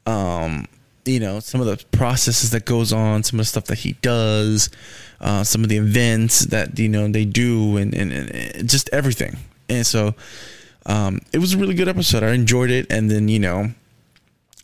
[0.05, 0.67] Um,
[1.07, 3.93] you know, some of the processes that goes on, some of the stuff that he
[4.03, 4.69] does,
[5.23, 9.39] uh, some of the events that you know they do, and, and, and just everything.
[9.71, 10.15] And so,
[10.85, 12.23] um, it was a really good episode.
[12.23, 13.73] I enjoyed it, and then you know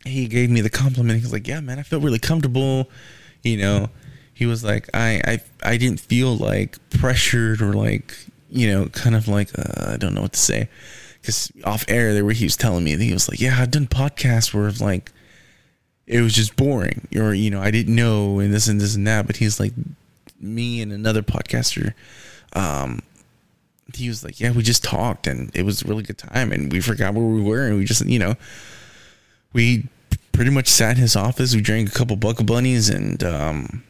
[0.05, 1.19] he gave me the compliment.
[1.19, 2.89] He was like, "Yeah, man, I felt really comfortable."
[3.43, 3.89] You know,
[4.33, 8.15] he was like, "I I I didn't feel like pressured or like
[8.49, 10.69] you know, kind of like uh, I don't know what to say."
[11.21, 13.87] Because off air, there where he was telling me, he was like, "Yeah, I've done
[13.87, 15.11] podcasts where like
[16.05, 19.07] it was just boring, or you know, I didn't know and this and this and
[19.07, 19.73] that." But he's like,
[20.39, 21.93] me and another podcaster,
[22.53, 23.01] um,
[23.95, 26.71] he was like, "Yeah, we just talked and it was a really good time, and
[26.71, 28.35] we forgot where we were, and we just you know."
[29.53, 29.87] We
[30.35, 31.55] pretty much sat in his office.
[31.55, 33.83] We drank a couple Buckle Bunnies, and um,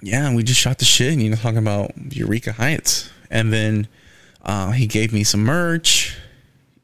[0.00, 1.12] yeah, we just shot the shit.
[1.12, 3.88] And, you know, talking about Eureka Heights, and then
[4.42, 6.16] uh, he gave me some merch,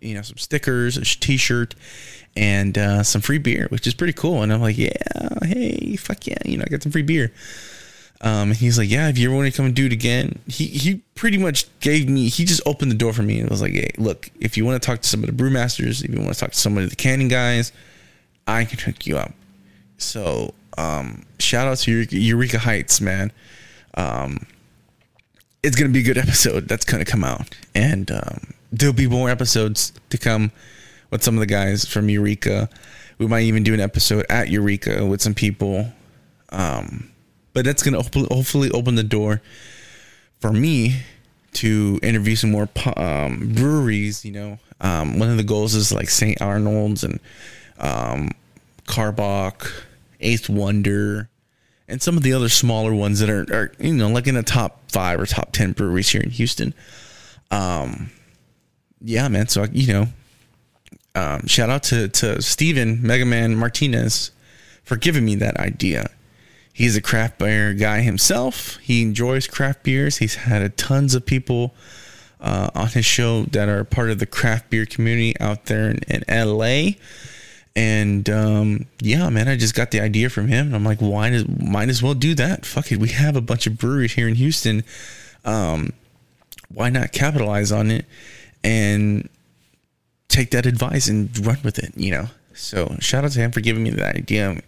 [0.01, 1.74] you know, some stickers, a T-shirt,
[2.37, 4.43] and uh, some free beer, which is pretty cool.
[4.43, 4.91] And I'm like, yeah,
[5.43, 7.33] hey, fuck yeah, you know, I got some free beer.
[8.20, 10.39] Um, and he's like, yeah, if you ever want to come and do it again,
[10.47, 13.61] he he pretty much gave me, he just opened the door for me and was
[13.61, 16.20] like, hey, look, if you want to talk to some of the brewmasters, if you
[16.20, 17.72] want to talk to some of the canning guys,
[18.47, 19.32] I can hook you up.
[19.99, 23.32] So, um, shout out to Eureka Heights, man.
[23.95, 24.47] Um,
[25.62, 29.30] it's gonna be a good episode that's gonna come out, and um, there'll be more
[29.30, 30.51] episodes to come
[31.11, 32.68] with some of the guys from Eureka.
[33.18, 35.93] We might even do an episode at Eureka with some people.
[36.49, 37.12] Um,
[37.55, 39.43] but that's gonna hopefully open the door
[40.40, 41.03] for me
[41.55, 44.24] to interview some more um, breweries.
[44.24, 46.40] You know, um, one of the goals is like St.
[46.40, 47.20] Arnold's and
[47.83, 48.30] um,
[48.87, 49.70] Karbach,
[50.20, 51.28] Eighth Wonder,
[51.89, 54.43] and some of the other smaller ones that are, are you know like in the
[54.43, 56.72] top five or top ten breweries here in Houston.
[57.51, 58.11] Um,
[59.03, 59.49] yeah, man.
[59.49, 60.07] So you know,
[61.14, 64.30] um, shout out to to Steven Mega Man Martinez
[64.85, 66.11] for giving me that idea.
[66.72, 68.78] He's a craft beer guy himself.
[68.78, 70.18] He enjoys craft beers.
[70.18, 71.74] He's had tons of people
[72.41, 75.99] uh, on his show that are part of the craft beer community out there in,
[76.09, 76.93] in LA.
[77.75, 80.75] And um, yeah, man, I just got the idea from him.
[80.75, 82.66] I'm like, why does might as well do that?
[82.66, 82.99] Fuck it.
[82.99, 84.85] We have a bunch of breweries here in Houston.
[85.45, 85.93] Um,
[86.73, 88.05] why not capitalize on it
[88.62, 89.29] and
[90.28, 92.27] take that advice and run with it, you know?
[92.55, 94.61] So shout out to him for giving me that idea.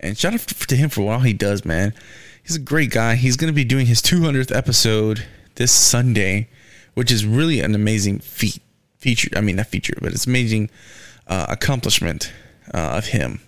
[0.00, 1.94] And shout out to him for all he does, man.
[2.42, 3.14] He's a great guy.
[3.14, 5.24] He's going to be doing his 200th episode
[5.56, 6.48] this Sunday,
[6.94, 8.60] which is really an amazing feat.
[8.98, 10.70] Feature, I mean, not feature, but it's amazing
[11.28, 12.32] uh, accomplishment
[12.74, 13.40] uh, of him.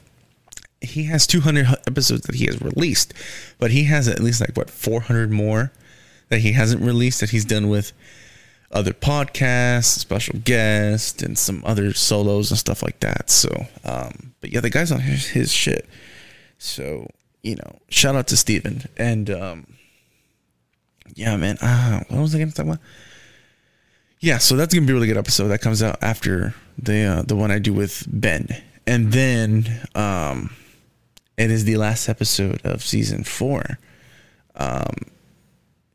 [0.80, 3.12] He has 200 episodes that he has released,
[3.58, 5.72] but he has at least like what 400 more
[6.30, 7.92] that he hasn't released that he's done with
[8.72, 13.28] other podcasts, special guests, and some other solos and stuff like that.
[13.28, 15.88] So, um, but yeah, the guy's on his, his shit.
[16.58, 17.08] So,
[17.42, 18.84] you know, shout out to Steven.
[18.96, 19.66] And, um,
[21.14, 21.58] yeah, man.
[21.60, 22.78] Uh, what was I going to talk about?
[24.20, 25.48] Yeah, so that's going to be a really good episode.
[25.48, 28.48] That comes out after the uh, the one I do with Ben
[28.90, 30.50] and then um,
[31.38, 33.78] it is the last episode of season four.
[34.56, 34.96] Um,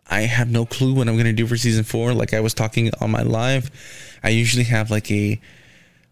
[0.09, 2.13] I have no clue what I'm gonna do for season four.
[2.13, 3.69] Like I was talking on my live,
[4.23, 5.41] I usually have like a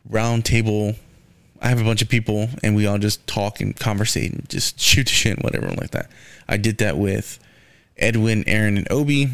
[0.10, 0.96] round table.
[1.62, 4.78] I have a bunch of people and we all just talk and conversate and just
[4.88, 6.12] shoot the shit and whatever like that.
[6.50, 7.40] I did that with
[7.96, 9.30] Edwin, Aaron, and Obi,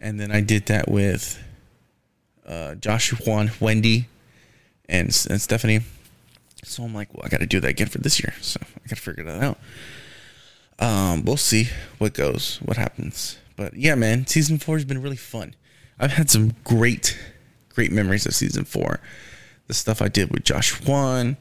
[0.00, 1.38] and then I did that with
[2.46, 4.08] uh, Joshua, Juan, Wendy,
[4.88, 5.82] and, and Stephanie.
[6.64, 8.34] So I'm like, well, I got to do that again for this year.
[8.40, 9.58] So I got to figure that out.
[10.78, 11.68] Um, we'll see
[11.98, 13.38] what goes, what happens.
[13.56, 15.54] But yeah, man, season four has been really fun.
[15.98, 17.18] I've had some great,
[17.74, 19.00] great memories of season four.
[19.66, 21.36] The stuff I did with Josh Juan,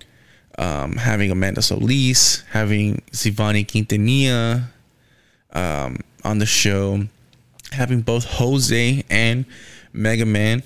[0.57, 4.65] um, having Amanda Solis, having Svani Quintanilla
[5.53, 7.05] um, on the show,
[7.71, 9.45] having both Jose and
[9.93, 10.63] Mega Man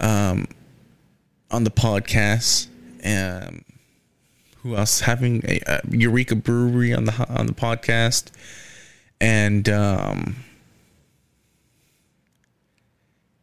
[0.00, 0.46] um,
[1.50, 2.66] on the podcast.
[3.04, 3.64] Um,
[4.62, 5.00] who else?
[5.00, 8.30] Having a, a Eureka Brewery on the on the podcast,
[9.20, 10.36] and um,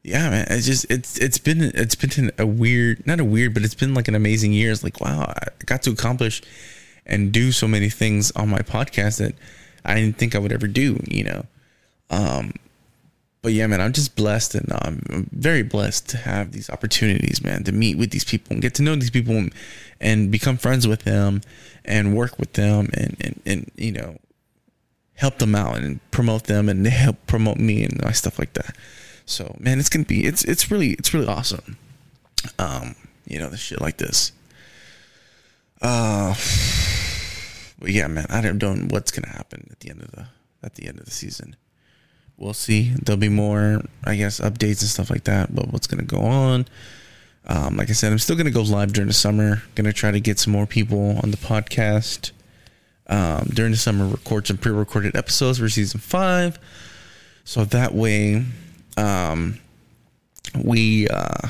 [0.04, 3.64] yeah, man, it's just it's it's been it's been a weird, not a weird, but
[3.64, 4.72] it's been like an amazing year.
[4.72, 6.42] It's like wow, I got to accomplish
[7.06, 9.36] and do so many things on my podcast that
[9.84, 11.00] I didn't think I would ever do.
[11.08, 11.46] You know,
[12.10, 12.54] um,
[13.42, 17.44] but yeah, man, I'm just blessed and um, I'm very blessed to have these opportunities,
[17.44, 19.54] man, to meet with these people and get to know these people and,
[20.02, 21.42] and become friends with them
[21.86, 24.18] and work with them and, and, and, you know,
[25.16, 28.76] help them out and promote them and help promote me and my stuff like that.
[29.26, 31.78] So, man, it's going to be, it's, it's really, it's really awesome.
[32.58, 32.96] Um,
[33.28, 34.32] you know, the shit like this.
[35.82, 36.30] Uh,
[37.80, 40.28] but yeah, man, I don't know what's going to happen at the end of the,
[40.64, 41.56] at the end of the season
[42.38, 42.94] we'll see.
[43.02, 45.54] There'll be more, I guess, updates and stuff like that.
[45.54, 46.66] But what's going to go on?
[47.46, 49.64] Um, like I said, I'm still going to go live during the summer.
[49.76, 52.32] Going to try to get some more people on the podcast
[53.08, 54.08] um, during the summer.
[54.08, 56.60] Record some pre-recorded episodes for season five,
[57.44, 58.46] so that way,
[58.98, 59.60] um,
[60.62, 61.08] we.
[61.08, 61.48] Uh,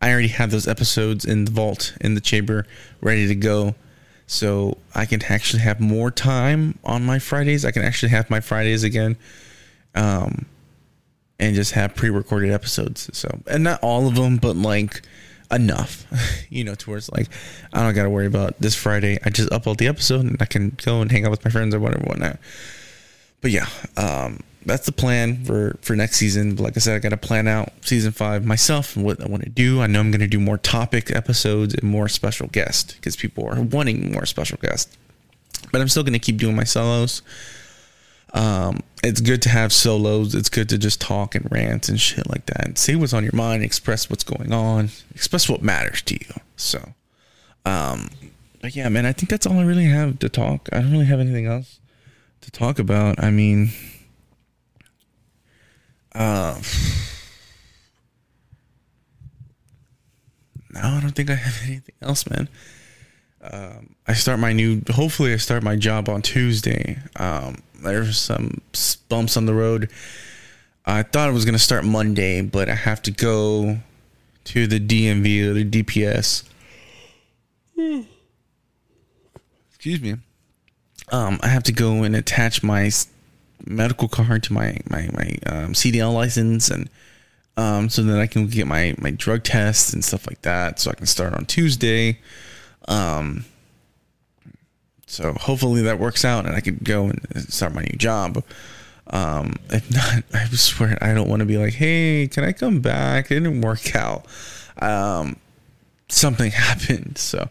[0.00, 2.66] I already have those episodes in the vault in the chamber
[3.00, 3.76] ready to go.
[4.26, 7.64] So I can actually have more time on my Fridays.
[7.64, 9.16] I can actually have my Fridays again
[9.94, 10.46] um,
[11.38, 13.10] and just have pre-recorded episodes.
[13.12, 15.02] So, and not all of them, but like
[15.50, 16.06] enough,
[16.50, 17.28] you know, towards like
[17.72, 19.18] I don't got to worry about this Friday.
[19.24, 21.74] I just upload the episode and I can go and hang out with my friends
[21.74, 22.38] or whatever, whatnot.
[23.40, 23.66] But yeah,
[23.96, 26.56] um, that's the plan for for next season.
[26.56, 29.42] Like I said, I got to plan out season five myself and what I want
[29.44, 29.82] to do.
[29.82, 33.46] I know I'm going to do more topic episodes and more special guests because people
[33.46, 34.96] are wanting more special guests.
[35.70, 37.22] But I'm still going to keep doing my solos.
[38.34, 40.34] Um, it's good to have solos.
[40.34, 43.24] It's good to just talk and rant and shit like that and say what's on
[43.24, 46.34] your mind, express what's going on, express what matters to you.
[46.56, 46.94] So,
[47.66, 48.10] um,
[48.60, 50.68] but yeah, man, I think that's all I really have to talk.
[50.72, 51.80] I don't really have anything else
[52.42, 53.22] to talk about.
[53.22, 53.70] I mean,
[56.14, 56.60] uh,
[60.70, 62.48] no, I don't think I have anything else, man.
[63.42, 64.82] Um, I start my new.
[64.90, 66.98] Hopefully, I start my job on Tuesday.
[67.16, 68.60] Um, there's some
[69.08, 69.90] bumps on the road.
[70.84, 73.78] I thought it was gonna start Monday, but I have to go
[74.44, 76.44] to the DMV or the DPS.
[79.68, 80.16] Excuse me.
[81.10, 82.90] Um, I have to go and attach my
[83.66, 86.88] medical card to my my my um, CDL license, and
[87.56, 90.90] um, so that I can get my my drug tests and stuff like that, so
[90.90, 92.18] I can start on Tuesday.
[92.88, 93.44] Um,
[95.12, 97.20] so hopefully that works out and I could go and
[97.52, 98.42] start my new job.
[99.08, 102.80] Um, if not, I swear I don't want to be like, hey, can I come
[102.80, 103.30] back?
[103.30, 104.24] It didn't work out.
[104.80, 105.36] Um,
[106.08, 107.18] something happened.
[107.18, 107.50] So,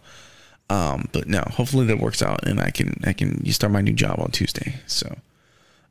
[0.71, 3.81] um, but no, hopefully that works out and I can, I can, you start my
[3.81, 4.77] new job on Tuesday.
[4.87, 5.15] So,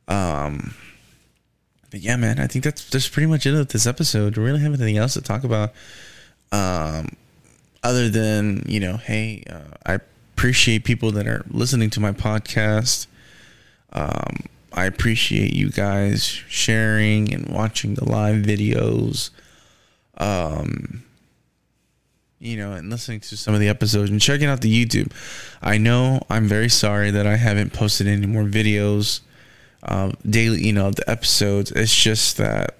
[0.09, 0.73] um,
[1.89, 4.35] but yeah, man, I think that's, that's pretty much it of this episode.
[4.35, 5.71] We really have anything else to talk about.
[6.51, 7.15] Um,
[7.81, 9.99] other than, you know, hey, uh, I
[10.41, 13.05] appreciate people that are listening to my podcast.
[13.93, 14.37] Um,
[14.73, 19.29] I appreciate you guys sharing and watching the live videos.
[20.17, 21.03] Um,
[22.39, 25.11] you know, and listening to some of the episodes and checking out the YouTube.
[25.61, 29.19] I know I'm very sorry that I haven't posted any more videos
[29.83, 31.71] uh, daily, you know, the episodes.
[31.71, 32.77] It's just that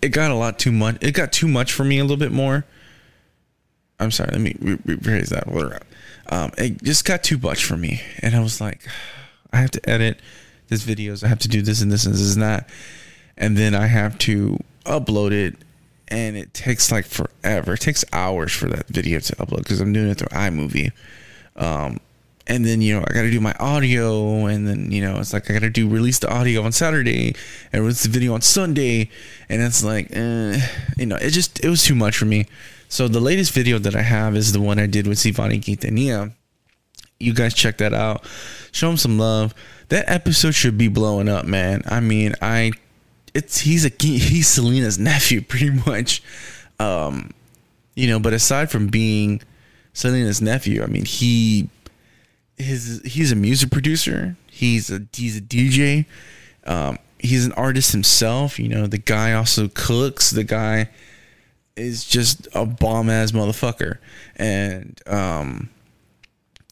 [0.00, 0.96] it got a lot too much.
[1.02, 2.64] It got too much for me a little bit more.
[4.00, 5.44] I'm sorry, let me rephrase that.
[6.28, 8.86] Um, it just got too much for me, and I was like,
[9.52, 10.20] I have to edit
[10.68, 11.22] this videos.
[11.24, 12.68] I have to do this and this and this and that,
[13.36, 15.56] and then I have to upload it,
[16.08, 17.74] and it takes like forever.
[17.74, 20.92] It takes hours for that video to upload because I'm doing it through iMovie.
[21.56, 22.00] Um,
[22.46, 25.32] and then you know I got to do my audio, and then you know it's
[25.32, 27.34] like I got to do release the audio on Saturday
[27.72, 29.10] and release the video on Sunday,
[29.48, 30.60] and it's like, eh,
[30.96, 32.46] you know, it just it was too much for me.
[32.88, 36.32] So the latest video that I have is the one I did with Svani Quintanilla.
[37.18, 38.26] You guys check that out.
[38.72, 39.54] Show him some love.
[39.88, 41.82] That episode should be blowing up, man.
[41.86, 42.72] I mean, I
[43.34, 46.22] it's he's a he's Selena's nephew pretty much.
[46.78, 47.30] Um,
[47.94, 49.40] you know, but aside from being
[49.92, 51.68] Selena's nephew, I mean, he
[52.58, 54.36] his he's a music producer.
[54.50, 56.06] He's a he's a DJ.
[56.64, 58.58] Um, he's an artist himself.
[58.58, 60.30] You know, the guy also cooks.
[60.30, 60.90] The guy
[61.76, 63.98] is just a bomb ass motherfucker.
[64.36, 65.70] And um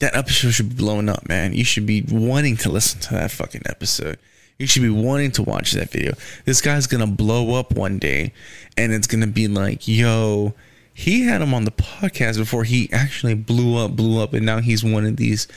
[0.00, 1.54] that episode should be blowing up, man.
[1.54, 4.18] You should be wanting to listen to that fucking episode.
[4.58, 6.14] You should be wanting to watch that video.
[6.44, 8.32] This guy's gonna blow up one day,
[8.76, 10.54] and it's gonna be like, yo,
[10.92, 14.60] he had him on the podcast before he actually blew up, blew up, and now
[14.60, 15.48] he's one of these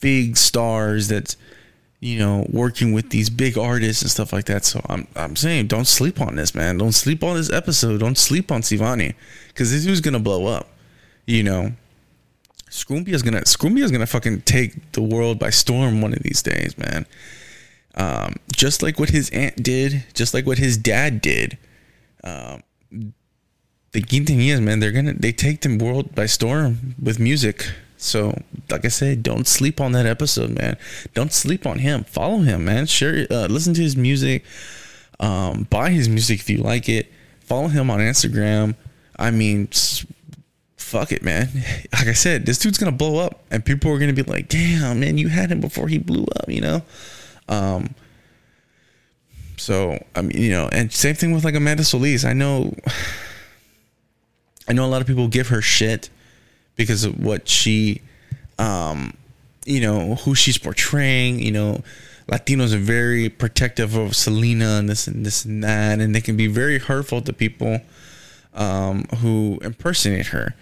[0.00, 1.36] big stars that's
[2.00, 4.64] you know working with these big artists and stuff like that.
[4.64, 6.78] So I'm I'm saying, don't sleep on this, man.
[6.78, 8.00] Don't sleep on this episode.
[8.00, 9.14] Don't sleep on Svani,
[9.48, 10.68] because this dude's gonna blow up.
[11.26, 11.72] You know,
[12.70, 16.42] Scoompy is gonna Scoompy is gonna fucking take the world by storm one of these
[16.42, 17.06] days, man.
[17.96, 21.58] Um, just like what his aunt did, just like what his dad did.
[22.24, 22.62] Um,
[23.92, 27.70] the thing is, man, they're gonna they take the world by storm with music.
[28.00, 28.34] So,
[28.70, 30.78] like I said, don't sleep on that episode, man.
[31.12, 32.04] Don't sleep on him.
[32.04, 32.86] Follow him, man.
[32.86, 34.42] Share, uh, listen to his music.
[35.20, 37.12] Um, buy his music if you like it.
[37.40, 38.74] Follow him on Instagram.
[39.18, 39.68] I mean,
[40.78, 41.50] fuck it, man.
[41.92, 45.00] Like I said, this dude's gonna blow up, and people are gonna be like, "Damn,
[45.00, 46.82] man, you had him before he blew up," you know.
[47.50, 47.94] Um.
[49.58, 52.24] So I mean, you know, and same thing with like Amanda Solis.
[52.24, 52.74] I know,
[54.68, 56.08] I know a lot of people give her shit
[56.76, 58.00] because of what she,
[58.58, 59.14] um,
[59.64, 61.40] you know, who she's portraying.
[61.40, 61.82] You know,
[62.28, 66.36] Latinos are very protective of Selena and this and this and that, and they can
[66.36, 67.80] be very hurtful to people
[68.54, 70.54] um, who impersonate her.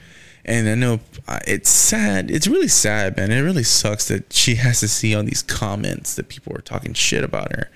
[0.44, 2.30] And I know uh, it's sad.
[2.30, 3.30] It's really sad, man.
[3.30, 6.94] It really sucks that she has to see all these comments that people are talking
[6.94, 7.70] shit about her.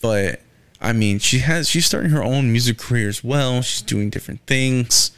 [0.00, 0.40] But
[0.80, 3.62] I mean, she has she's starting her own music career as well.
[3.62, 5.12] She's doing different things.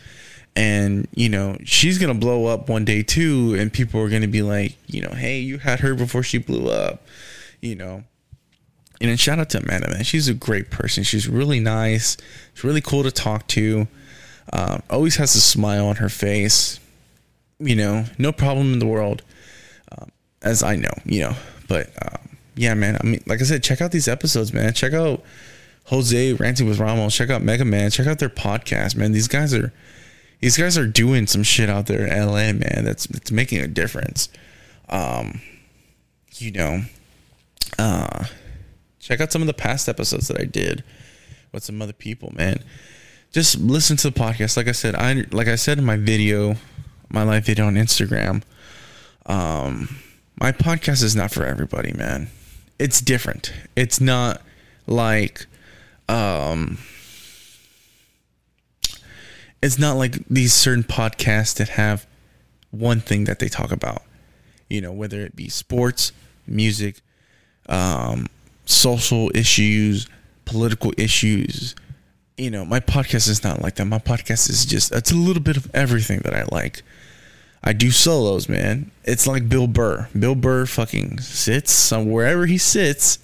[0.56, 4.42] And, you know, she's to blow up one day too and people are to be
[4.42, 7.02] like, you know, hey, you had her before she blew up,
[7.60, 8.04] you know.
[9.00, 10.04] And then shout out to Amanda, man.
[10.04, 11.02] She's a great person.
[11.02, 12.16] She's really nice.
[12.54, 13.88] She's really cool to talk to.
[14.52, 16.78] Um, always has a smile on her face.
[17.58, 19.22] You know, no problem in the world,
[19.96, 20.10] um,
[20.42, 20.92] as I know.
[21.04, 21.36] You know,
[21.68, 22.96] but um, yeah, man.
[23.00, 24.72] I mean, like I said, check out these episodes, man.
[24.72, 25.22] Check out
[25.86, 27.14] Jose ranting with Ramos.
[27.14, 27.90] Check out Mega Man.
[27.90, 29.12] Check out their podcast, man.
[29.12, 29.72] These guys are
[30.44, 32.82] these guys are doing some shit out there in LA, man.
[32.84, 34.28] That's that's making a difference.
[34.88, 35.40] Um,
[36.34, 36.82] you know,
[37.78, 38.24] uh,
[38.98, 40.84] check out some of the past episodes that I did
[41.52, 42.62] with some other people, man
[43.34, 44.56] just listen to the podcast.
[44.56, 46.54] Like I said, I like I said in my video,
[47.10, 48.42] my live video on Instagram.
[49.26, 49.96] Um,
[50.40, 52.28] my podcast is not for everybody, man.
[52.78, 53.52] It's different.
[53.74, 54.40] It's not
[54.86, 55.46] like,
[56.08, 56.78] um,
[59.64, 62.06] it's not like these certain podcasts that have
[62.70, 64.02] one thing that they talk about.
[64.68, 66.12] You know, whether it be sports,
[66.46, 67.00] music,
[67.68, 68.26] um,
[68.66, 70.08] social issues,
[70.44, 71.74] political issues
[72.36, 73.84] you know, my podcast is not like that.
[73.84, 76.82] My podcast is just it's a little bit of everything that I like.
[77.62, 78.90] I do solos, man.
[79.04, 80.08] It's like Bill Burr.
[80.18, 83.18] Bill Burr fucking sits somewhere wherever he sits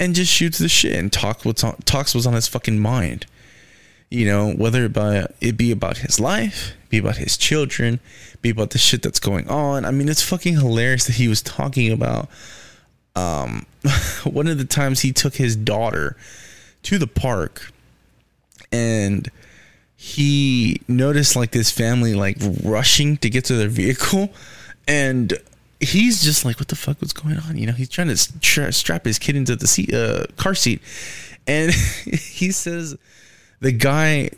[0.00, 3.26] and just shoots the shit and talks what's on talks what's on his fucking mind.
[4.10, 8.00] You know, whether it, by, it be about his life, be about his children,
[8.40, 9.84] be about the shit that's going on.
[9.84, 12.28] I mean, it's fucking hilarious that he was talking about
[13.16, 13.66] um
[14.24, 16.16] one of the times he took his daughter
[16.82, 17.72] to the park
[18.70, 19.30] and
[19.96, 24.30] he noticed like this family like rushing to get to their vehicle.
[24.86, 25.34] And
[25.80, 27.56] he's just like what the fuck was going on?
[27.56, 30.80] You know he's trying to tra- strap his kid into the seat uh, car seat.
[31.46, 31.72] And
[32.04, 32.96] he says
[33.60, 34.30] the guy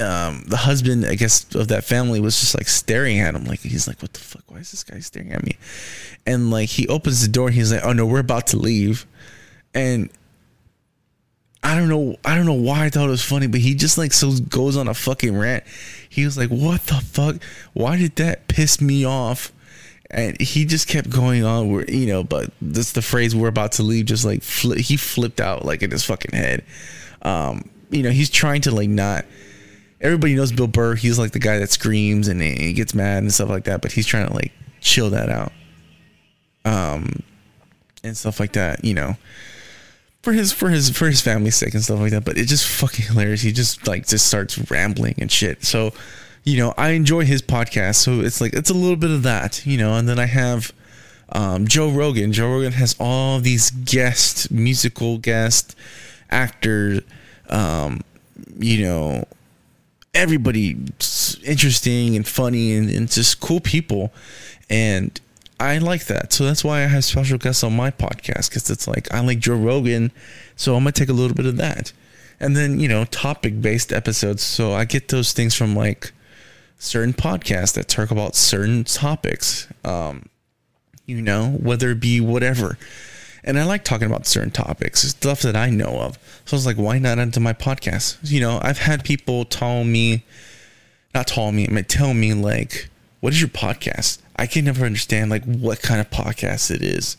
[0.00, 3.60] um, the husband i guess of that family was just like staring at him like
[3.60, 5.56] he's like what the fuck why is this guy staring at me
[6.26, 9.06] and like he opens the door he's like oh no we're about to leave
[9.74, 10.10] and
[11.62, 12.16] I don't know.
[12.24, 14.76] I don't know why I thought it was funny, but he just like so goes
[14.76, 15.64] on a fucking rant.
[16.08, 17.36] He was like, "What the fuck?
[17.74, 19.52] Why did that piss me off?"
[20.10, 21.70] And he just kept going on.
[21.70, 25.40] Where you know, but this the phrase "we're about to leave" just like he flipped
[25.40, 26.64] out like in his fucking head.
[27.22, 29.24] Um, you know, he's trying to like not.
[30.00, 30.94] Everybody knows Bill Burr.
[30.94, 33.82] He's like the guy that screams and he gets mad and stuff like that.
[33.82, 35.52] But he's trying to like chill that out.
[36.64, 37.22] Um,
[38.02, 38.84] and stuff like that.
[38.84, 39.16] You know
[40.22, 42.24] for his for his for his family's sake and stuff like that.
[42.24, 43.42] But it's just fucking hilarious.
[43.42, 45.64] He just like just starts rambling and shit.
[45.64, 45.92] So,
[46.44, 47.96] you know, I enjoy his podcast.
[47.96, 49.94] So it's like it's a little bit of that, you know.
[49.94, 50.72] And then I have
[51.30, 52.32] um, Joe Rogan.
[52.32, 55.76] Joe Rogan has all these guest musical guest
[56.30, 57.02] actors.
[57.50, 58.00] Um,
[58.58, 59.24] you know,
[60.14, 60.76] everybody
[61.44, 64.12] interesting and funny and, and just cool people.
[64.68, 65.20] And
[65.60, 66.32] I like that.
[66.32, 69.40] So that's why I have special guests on my podcast because it's like I like
[69.40, 70.10] Joe Rogan,
[70.56, 71.92] so I'm gonna take a little bit of that,
[72.40, 74.42] and then you know topic based episodes.
[74.42, 76.12] So I get those things from like
[76.78, 79.68] certain podcasts that talk about certain topics.
[79.84, 80.30] Um,
[81.04, 82.78] you know, whether it be whatever.
[83.44, 86.18] And I like talking about certain topics, stuff that I know of.
[86.44, 88.18] So I was like, why not add to my podcast?
[88.22, 90.24] You know, I've had people tell me,
[91.14, 92.88] not tell me, mean, tell me like,
[93.20, 94.18] what is your podcast?
[94.36, 97.16] I can never understand like what kind of podcast it is.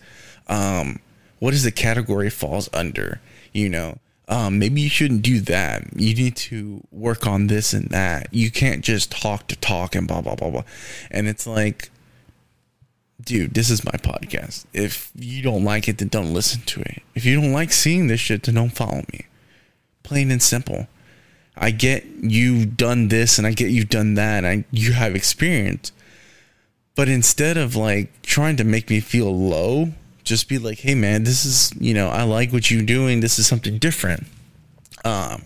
[0.47, 0.99] Um,
[1.39, 3.19] what is the category falls under?
[3.53, 5.83] You know, um, maybe you shouldn't do that.
[5.95, 8.27] You need to work on this and that.
[8.31, 10.63] You can't just talk to talk and blah blah blah blah.
[11.09, 11.91] And it's like,
[13.23, 14.65] dude, this is my podcast.
[14.73, 17.01] If you don't like it, then don't listen to it.
[17.15, 19.25] If you don't like seeing this shit, then don't follow me.
[20.03, 20.87] Plain and simple.
[21.55, 24.45] I get you've done this and I get you've done that.
[24.45, 25.91] I, you have experience.
[26.95, 29.89] But instead of like trying to make me feel low,
[30.23, 33.19] just be like, hey man, this is, you know, I like what you're doing.
[33.19, 34.25] This is something different.
[35.03, 35.45] Um,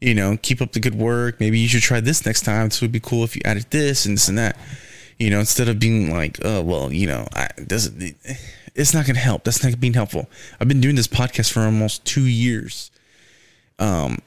[0.00, 1.40] you know, keep up the good work.
[1.40, 2.68] Maybe you should try this next time.
[2.68, 4.56] This would be cool if you added this and this and that
[5.18, 8.16] you know, instead of being like, oh, well, you know, I, doesn't,
[8.74, 9.44] it's not going to help.
[9.44, 10.28] That's not being helpful.
[10.60, 12.90] I've been doing this podcast for almost two years.
[13.78, 14.18] Um,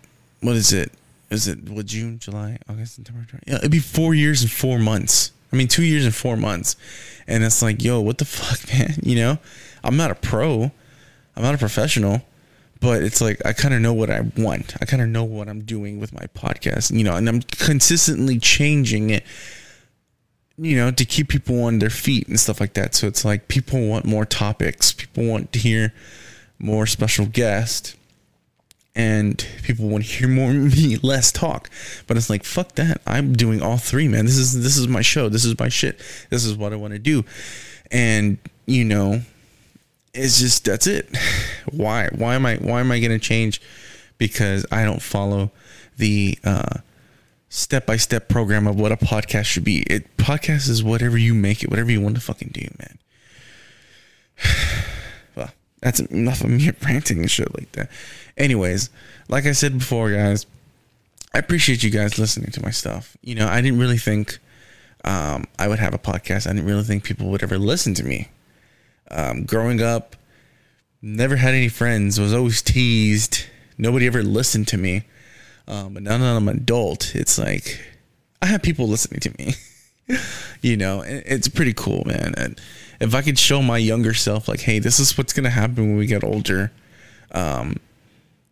[0.41, 0.91] what is it?
[1.29, 3.25] Is it what June, July, August, September?
[3.45, 5.31] Yeah, it'd be four years and four months.
[5.51, 6.75] I mean, two years and four months,
[7.27, 8.95] and it's like, yo, what the fuck, man?
[9.03, 9.37] You know,
[9.83, 10.71] I'm not a pro,
[11.35, 12.21] I'm not a professional,
[12.79, 14.75] but it's like I kind of know what I want.
[14.81, 18.39] I kind of know what I'm doing with my podcast, you know, and I'm consistently
[18.39, 19.23] changing it
[20.57, 22.95] you know, to keep people on their feet and stuff like that.
[22.95, 25.93] So it's like people want more topics, people want to hear
[26.59, 27.95] more special guests,
[28.95, 31.69] and people want to hear more me, less talk.
[32.07, 33.01] But it's like fuck that.
[33.05, 34.25] I'm doing all three, man.
[34.25, 35.29] This is this is my show.
[35.29, 35.99] This is my shit.
[36.29, 37.23] This is what I want to do.
[37.91, 39.21] And you know,
[40.13, 41.15] it's just that's it.
[41.71, 42.09] Why?
[42.15, 43.61] Why am I why am I gonna change?
[44.17, 45.51] Because I don't follow
[45.97, 46.79] the uh
[47.49, 49.79] step by step program of what a podcast should be.
[49.83, 52.97] It podcast is whatever you make it, whatever you want to fucking do, man.
[55.35, 55.49] well,
[55.81, 57.89] that's enough of me ranting and shit like that.
[58.37, 58.89] Anyways,
[59.29, 60.45] like I said before, guys,
[61.33, 63.17] I appreciate you guys listening to my stuff.
[63.21, 64.39] You know, I didn't really think
[65.05, 66.47] um, I would have a podcast.
[66.47, 68.29] I didn't really think people would ever listen to me.
[69.09, 70.15] Um, growing up,
[71.01, 72.19] never had any friends.
[72.19, 73.45] Was always teased.
[73.77, 75.03] Nobody ever listened to me
[75.67, 77.79] um, but now that I'm an adult, it's like
[78.41, 79.53] I have people listening to me.
[80.61, 82.33] you know, it's pretty cool, man.
[82.37, 82.59] And
[82.99, 85.97] if I could show my younger self, like, hey, this is what's gonna happen when
[85.97, 86.71] we get older,
[87.31, 87.77] um,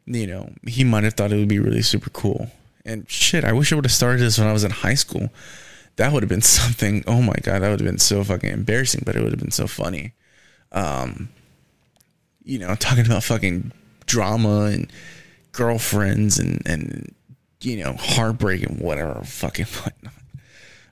[0.06, 2.52] you know, he might have thought it would be really super cool.
[2.86, 5.30] And shit, I wish I would have started this when I was in high school.
[5.96, 7.04] That would have been something.
[7.08, 9.52] Oh my god, that would have been so fucking embarrassing, but it would have been
[9.52, 10.14] so funny.
[10.72, 11.30] Um,
[12.44, 13.72] you know, talking about fucking
[14.06, 14.92] drama and
[15.56, 17.14] girlfriends and and
[17.61, 20.14] you know heartbreak and whatever fucking whatnot.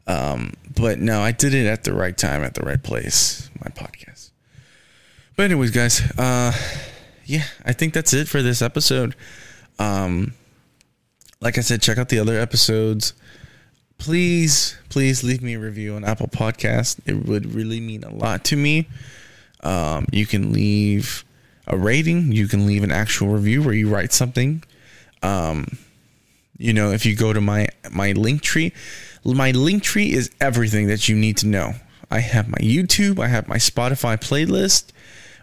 [0.05, 3.49] Um, but no, I did it at the right time at the right place.
[3.63, 4.31] My podcast.
[5.35, 6.51] But anyways, guys, uh,
[7.25, 9.15] yeah, I think that's it for this episode.
[9.79, 10.33] Um,
[11.39, 13.13] like I said, check out the other episodes.
[13.97, 16.99] Please, please leave me a review on Apple Podcast.
[17.05, 18.87] It would really mean a lot to me.
[19.61, 21.23] Um, you can leave
[21.67, 22.31] a rating.
[22.31, 24.63] You can leave an actual review where you write something.
[25.21, 25.77] Um,
[26.57, 28.73] you know, if you go to my my link tree,
[29.23, 31.73] my link tree is everything that you need to know.
[32.11, 34.91] I have my YouTube, I have my Spotify playlist,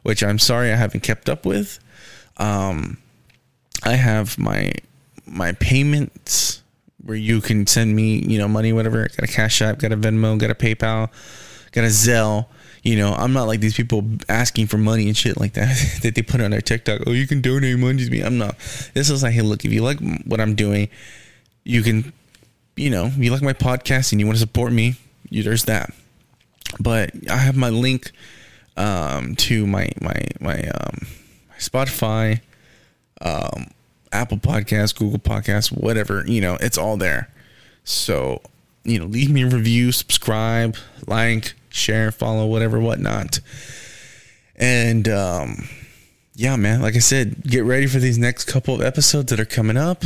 [0.03, 1.81] which I'm sorry I haven't kept up with.
[2.37, 2.99] Um,
[3.83, 4.73] I have my
[5.27, 6.63] my payments
[7.03, 9.09] where you can send me, you know, money, whatever.
[9.09, 11.09] Got a Cash App, got a Venmo, got a PayPal,
[11.73, 12.47] got a Zelle.
[12.83, 16.15] You know, I'm not like these people asking for money and shit like that that
[16.15, 17.03] they put on their TikTok.
[17.07, 18.21] Oh, you can donate money to me.
[18.23, 18.57] I'm not.
[18.95, 20.89] This is like, hey, look, if you like what I'm doing,
[21.65, 22.13] you can,
[22.77, 24.95] you know, you like my podcast and you want to support me,
[25.29, 25.93] you, there's that.
[26.79, 28.13] But I have my link
[28.77, 31.07] um, to my my my um,
[31.59, 32.41] Spotify,
[33.21, 33.67] um,
[34.13, 36.25] Apple Podcast, Google Podcast, whatever.
[36.27, 37.31] You know, it's all there.
[37.85, 38.41] So
[38.85, 40.77] you know, leave me a review, subscribe,
[41.07, 43.41] like, share, follow, whatever, whatnot.
[44.57, 45.69] And um,
[46.35, 49.45] yeah, man, like I said, get ready for these next couple of episodes that are
[49.45, 50.05] coming up.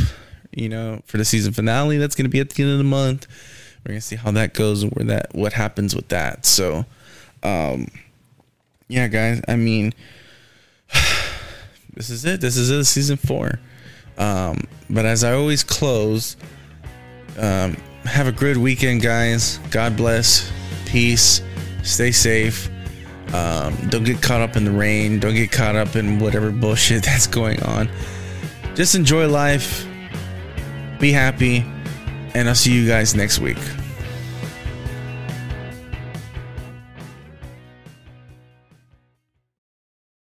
[0.51, 2.85] You know, for the season finale, that's going to be at the end of the
[2.85, 3.27] month.
[3.85, 6.45] We're gonna see how that goes and where that what happens with that.
[6.45, 6.85] So,
[7.43, 7.87] um,
[8.87, 9.41] yeah, guys.
[9.47, 9.93] I mean,
[11.93, 12.41] this is it.
[12.41, 12.85] This is it.
[12.85, 13.59] Season four.
[14.17, 16.35] Um, but as I always close,
[17.37, 19.59] um, have a good weekend, guys.
[19.69, 20.51] God bless.
[20.85, 21.41] Peace.
[21.85, 22.69] Stay safe.
[23.33, 25.19] Um, don't get caught up in the rain.
[25.19, 27.89] Don't get caught up in whatever bullshit that's going on.
[28.75, 29.85] Just enjoy life.
[30.99, 31.65] Be happy.
[32.33, 33.57] And I'll see you guys next week.